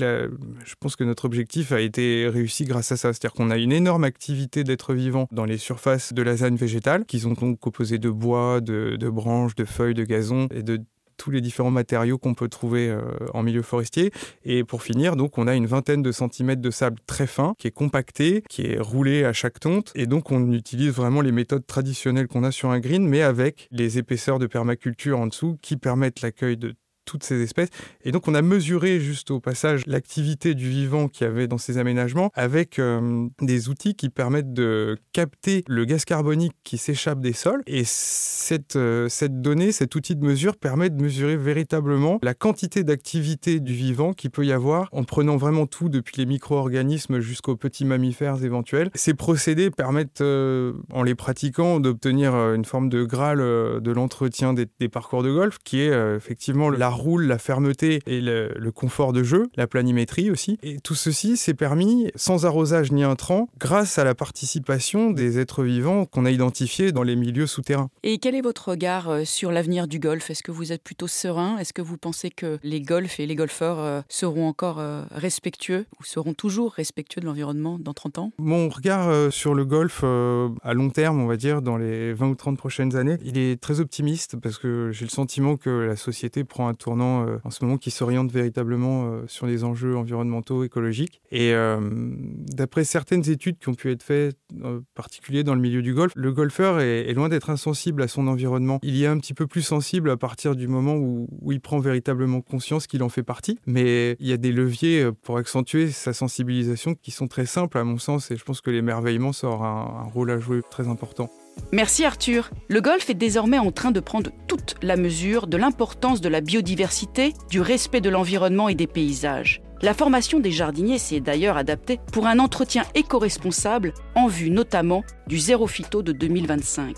je 0.65 0.75
pense 0.79 0.95
que 0.95 1.03
notre 1.03 1.25
objectif 1.25 1.71
a 1.71 1.81
été 1.81 2.27
réussi 2.27 2.65
grâce 2.65 2.91
à 2.91 2.97
ça. 2.97 3.13
C'est-à-dire 3.13 3.33
qu'on 3.33 3.49
a 3.49 3.57
une 3.57 3.71
énorme 3.71 4.03
activité 4.03 4.63
d'êtres 4.63 4.93
vivants 4.93 5.27
dans 5.31 5.45
les 5.45 5.57
surfaces 5.57 6.13
de 6.13 6.21
la 6.21 6.37
zone 6.37 6.55
végétale, 6.55 7.05
qui 7.05 7.19
sont 7.19 7.33
donc 7.33 7.59
composées 7.59 7.97
de 7.97 8.09
bois, 8.09 8.61
de, 8.61 9.09
branches, 9.09 9.55
de 9.55 9.65
feuilles, 9.65 9.93
de 9.93 10.03
gazon 10.03 10.47
et 10.51 10.63
de 10.63 10.81
tous 11.17 11.31
les 11.31 11.41
différents 11.41 11.71
matériaux 11.71 12.17
qu'on 12.17 12.33
peut 12.33 12.47
trouver 12.47 12.89
euh, 12.89 13.01
en 13.33 13.43
milieu 13.43 13.61
forestier. 13.61 14.11
Et 14.45 14.63
pour 14.63 14.83
finir, 14.83 15.17
donc, 15.17 15.37
on 15.37 15.47
a 15.47 15.55
une 15.55 15.65
vingtaine 15.65 16.01
de 16.01 16.13
centimètres 16.13 16.61
de 16.61 16.71
sable 16.71 16.97
très 17.05 17.27
fin 17.27 17.55
qui 17.57 17.67
est 17.67 17.71
compacté, 17.71 18.41
qui 18.49 18.61
est 18.61 18.79
roulé 18.79 19.25
à 19.25 19.33
chaque 19.33 19.59
tonte. 19.59 19.91
Et 19.95 20.07
donc, 20.07 20.31
on 20.31 20.53
utilise 20.53 20.91
vraiment 20.91 21.19
les 21.19 21.33
méthodes 21.33 21.67
traditionnelles 21.67 22.27
qu'on 22.27 22.45
a 22.45 22.51
sur 22.51 22.69
un 22.69 22.79
green, 22.79 23.05
mais 23.05 23.21
avec 23.21 23.67
les 23.71 23.97
épaisseurs 23.97 24.39
de 24.39 24.47
permaculture 24.47 25.19
en 25.19 25.27
dessous 25.27 25.57
qui 25.61 25.75
permettent 25.75 26.21
l'accueil 26.21 26.55
de 26.55 26.73
toutes 27.09 27.23
ces 27.23 27.41
espèces. 27.41 27.69
Et 28.03 28.11
donc 28.11 28.27
on 28.27 28.35
a 28.35 28.43
mesuré 28.43 28.99
juste 28.99 29.31
au 29.31 29.39
passage 29.39 29.81
l'activité 29.87 30.53
du 30.53 30.69
vivant 30.69 31.07
qu'il 31.07 31.25
y 31.25 31.29
avait 31.29 31.47
dans 31.47 31.57
ces 31.57 31.79
aménagements 31.79 32.29
avec 32.35 32.77
euh, 32.77 33.27
des 33.41 33.69
outils 33.69 33.95
qui 33.95 34.09
permettent 34.09 34.53
de 34.53 34.97
capter 35.11 35.63
le 35.67 35.85
gaz 35.85 36.05
carbonique 36.05 36.53
qui 36.63 36.77
s'échappe 36.77 37.19
des 37.19 37.33
sols. 37.33 37.63
Et 37.65 37.83
cette, 37.85 38.75
euh, 38.75 39.09
cette 39.09 39.41
donnée, 39.41 39.71
cet 39.71 39.95
outil 39.95 40.15
de 40.15 40.23
mesure 40.23 40.55
permet 40.55 40.91
de 40.91 41.01
mesurer 41.01 41.35
véritablement 41.35 42.19
la 42.21 42.35
quantité 42.35 42.83
d'activité 42.83 43.59
du 43.59 43.73
vivant 43.73 44.13
qu'il 44.13 44.29
peut 44.29 44.45
y 44.45 44.51
avoir 44.51 44.87
en 44.91 45.03
prenant 45.03 45.37
vraiment 45.37 45.65
tout 45.65 45.89
depuis 45.89 46.17
les 46.17 46.27
micro-organismes 46.27 47.19
jusqu'aux 47.19 47.55
petits 47.55 47.85
mammifères 47.85 48.43
éventuels. 48.43 48.91
Ces 48.93 49.15
procédés 49.15 49.71
permettent, 49.71 50.21
euh, 50.21 50.73
en 50.93 51.01
les 51.01 51.15
pratiquant, 51.15 51.79
d'obtenir 51.79 52.35
une 52.35 52.65
forme 52.65 52.89
de 52.89 53.03
graal 53.03 53.39
de 53.39 53.91
l'entretien 53.91 54.53
des, 54.53 54.67
des, 54.79 54.89
parcours 54.89 55.23
de 55.23 55.31
golf 55.31 55.57
qui 55.63 55.81
est 55.81 56.15
effectivement 56.15 56.69
la 56.69 56.89
roule, 56.99 57.25
la 57.25 57.37
fermeté 57.37 58.01
et 58.05 58.21
le, 58.21 58.71
confort 58.71 59.13
de 59.13 59.23
jeu, 59.23 59.47
la 59.55 59.67
planimétrie 59.67 60.29
aussi. 60.29 60.57
Et 60.63 60.79
tout 60.79 60.95
ceci 60.95 61.37
s'est 61.37 61.53
permis 61.53 62.11
sans 62.15 62.45
arrosage 62.45 62.91
ni 62.91 63.03
intrant 63.03 63.49
grâce 63.59 63.97
à 63.97 64.03
la 64.03 64.15
participation 64.15 65.11
des 65.11 65.39
êtres 65.39 65.63
vivants 65.63 66.05
qu'on 66.05 66.25
a 66.25 66.31
identifiés 66.31 66.91
dans 66.91 67.03
les 67.03 67.15
milieux 67.15 67.47
souterrains. 67.47 67.89
Et 68.03 68.19
quel 68.19 68.35
est 68.35 68.41
votre 68.41 68.69
regard 68.69 69.09
euh, 69.09 69.25
sur 69.25 69.51
l'avenir 69.51 69.87
du 69.87 69.99
golf? 69.99 70.29
Est-ce 70.29 70.43
que 70.43 70.51
vous 70.51 70.71
êtes 70.71 70.83
plutôt 70.83 71.07
serein? 71.07 71.57
Est-ce 71.57 71.73
que 71.73 71.81
vous 71.81 71.97
pensez 71.97 72.29
que 72.29 72.59
les 72.63 72.81
golfs 72.81 73.19
et 73.19 73.25
les 73.25 73.35
golfeurs 73.35 73.79
euh, 73.79 74.01
seront 74.07 74.47
encore 74.47 74.79
euh, 74.79 75.03
respectueux 75.11 75.85
ou 75.99 76.03
seront 76.03 76.33
toujours 76.33 76.73
respectueux 76.73 77.21
de 77.21 77.25
l'environnement 77.25 77.79
dans 77.79 77.93
30 77.93 78.19
ans? 78.19 78.31
Mon 78.37 78.69
regard 78.69 79.31
sur 79.31 79.53
le 79.53 79.65
golf 79.65 80.03
à 80.03 80.73
long 80.73 80.89
terme, 80.89 81.21
on 81.21 81.27
va 81.27 81.37
dire, 81.37 81.61
dans 81.61 81.77
les 81.77 82.13
20 82.13 82.29
ou 82.29 82.35
30 82.35 82.57
prochaines 82.57 82.95
années, 82.95 83.17
il 83.23 83.37
est 83.37 83.59
très 83.59 83.79
optimiste 83.79 84.37
parce 84.37 84.57
que 84.57 84.91
j'ai 84.91 85.05
le 85.05 85.09
sentiment 85.09 85.57
que 85.57 85.69
la 85.69 85.95
société 85.95 86.43
prend 86.43 86.67
un 86.67 86.73
tournant 86.79 87.27
euh, 87.27 87.37
en 87.43 87.51
ce 87.51 87.63
moment 87.63 87.77
qui 87.77 87.91
s'oriente 87.91 88.31
véritablement 88.31 89.05
euh, 89.05 89.23
sur 89.27 89.45
les 89.45 89.63
enjeux 89.63 89.95
environnementaux, 89.95 90.63
écologiques. 90.63 91.21
Et 91.31 91.53
euh, 91.53 91.79
d'après 91.81 92.83
certaines 92.83 93.29
études 93.29 93.59
qui 93.59 93.69
ont 93.69 93.75
pu 93.75 93.91
être 93.91 94.01
faites, 94.01 94.37
en 94.63 94.79
particulier 94.95 95.43
dans 95.43 95.53
le 95.53 95.61
milieu 95.61 95.81
du 95.81 95.93
golf, 95.93 96.11
le 96.15 96.31
golfeur 96.31 96.79
est, 96.79 97.13
loin 97.13 97.29
d'être 97.29 97.49
insensible 97.49 98.01
à 98.01 98.07
son 98.07 98.27
environnement. 98.27 98.79
Il 98.81 98.95
y 98.95 99.03
est 99.03 99.07
un 99.07 99.19
petit 99.19 99.33
peu 99.33 99.45
plus 99.45 99.61
sensible 99.61 100.09
à 100.09 100.17
partir 100.17 100.55
du 100.55 100.67
moment 100.67 100.95
où, 100.95 101.27
il 101.51 101.61
prend 101.61 101.79
véritablement 101.79 102.41
conscience 102.41 102.87
qu'il 102.87 103.03
en 103.03 103.09
fait 103.09 103.23
partie. 103.23 103.59
Mais 103.65 104.15
il 104.19 104.27
y 104.27 104.33
a 104.33 104.37
des 104.37 104.51
leviers 104.51 105.09
pour 105.23 105.37
accentuer 105.37 105.89
sa 105.89 106.13
sensibilisation 106.13 106.95
qui 106.95 107.11
sont 107.11 107.27
très 107.27 107.45
simples 107.45 107.77
à 107.77 107.83
mon 107.83 107.97
sens 107.97 108.31
et 108.31 108.37
je 108.37 108.43
pense 108.43 108.61
que 108.61 108.71
l'émerveillement 108.71 109.33
sera 109.33 110.01
un 110.01 110.03
rôle 110.03 110.31
à 110.31 110.39
jouer 110.39 110.61
très 110.69 110.87
important. 110.87 111.29
Merci 111.71 112.03
Arthur. 112.05 112.49
Le 112.67 112.81
golf 112.81 113.09
est 113.09 113.15
désormais 113.15 113.59
en 113.59 113.71
train 113.71 113.91
de 113.91 113.99
prendre 113.99 114.31
toute 114.47 114.75
la 114.81 114.95
mesure 114.95 115.47
de 115.47 115.57
l'importance 115.57 116.21
de 116.21 116.29
la 116.29 116.41
biodiversité, 116.41 117.33
du 117.49 117.61
respect 117.61 118.01
de 118.01 118.09
l'environnement 118.09 118.69
et 118.69 118.75
des 118.75 118.87
paysages. 118.87 119.61
La 119.81 119.93
formation 119.93 120.39
des 120.39 120.51
jardiniers 120.51 120.97
s'est 120.97 121.21
d'ailleurs 121.21 121.55
adaptée 121.55 121.99
pour 122.11 122.27
un 122.27 122.39
entretien 122.39 122.83
éco-responsable 122.95 123.93
en 124.15 124.27
vue 124.27 124.49
notamment 124.49 125.03
du 125.27 125.37
zéro 125.37 125.67
phyto 125.67 126.01
de 126.01 126.11
2025. 126.11 126.95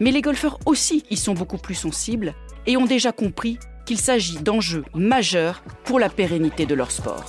Mais 0.00 0.12
les 0.12 0.22
golfeurs 0.22 0.58
aussi 0.64 1.04
y 1.10 1.16
sont 1.16 1.34
beaucoup 1.34 1.58
plus 1.58 1.74
sensibles 1.74 2.34
et 2.66 2.76
ont 2.76 2.86
déjà 2.86 3.12
compris 3.12 3.58
qu'il 3.84 3.98
s'agit 3.98 4.38
d'enjeux 4.38 4.84
majeurs 4.94 5.62
pour 5.84 5.98
la 5.98 6.08
pérennité 6.08 6.64
de 6.64 6.74
leur 6.74 6.90
sport. 6.90 7.24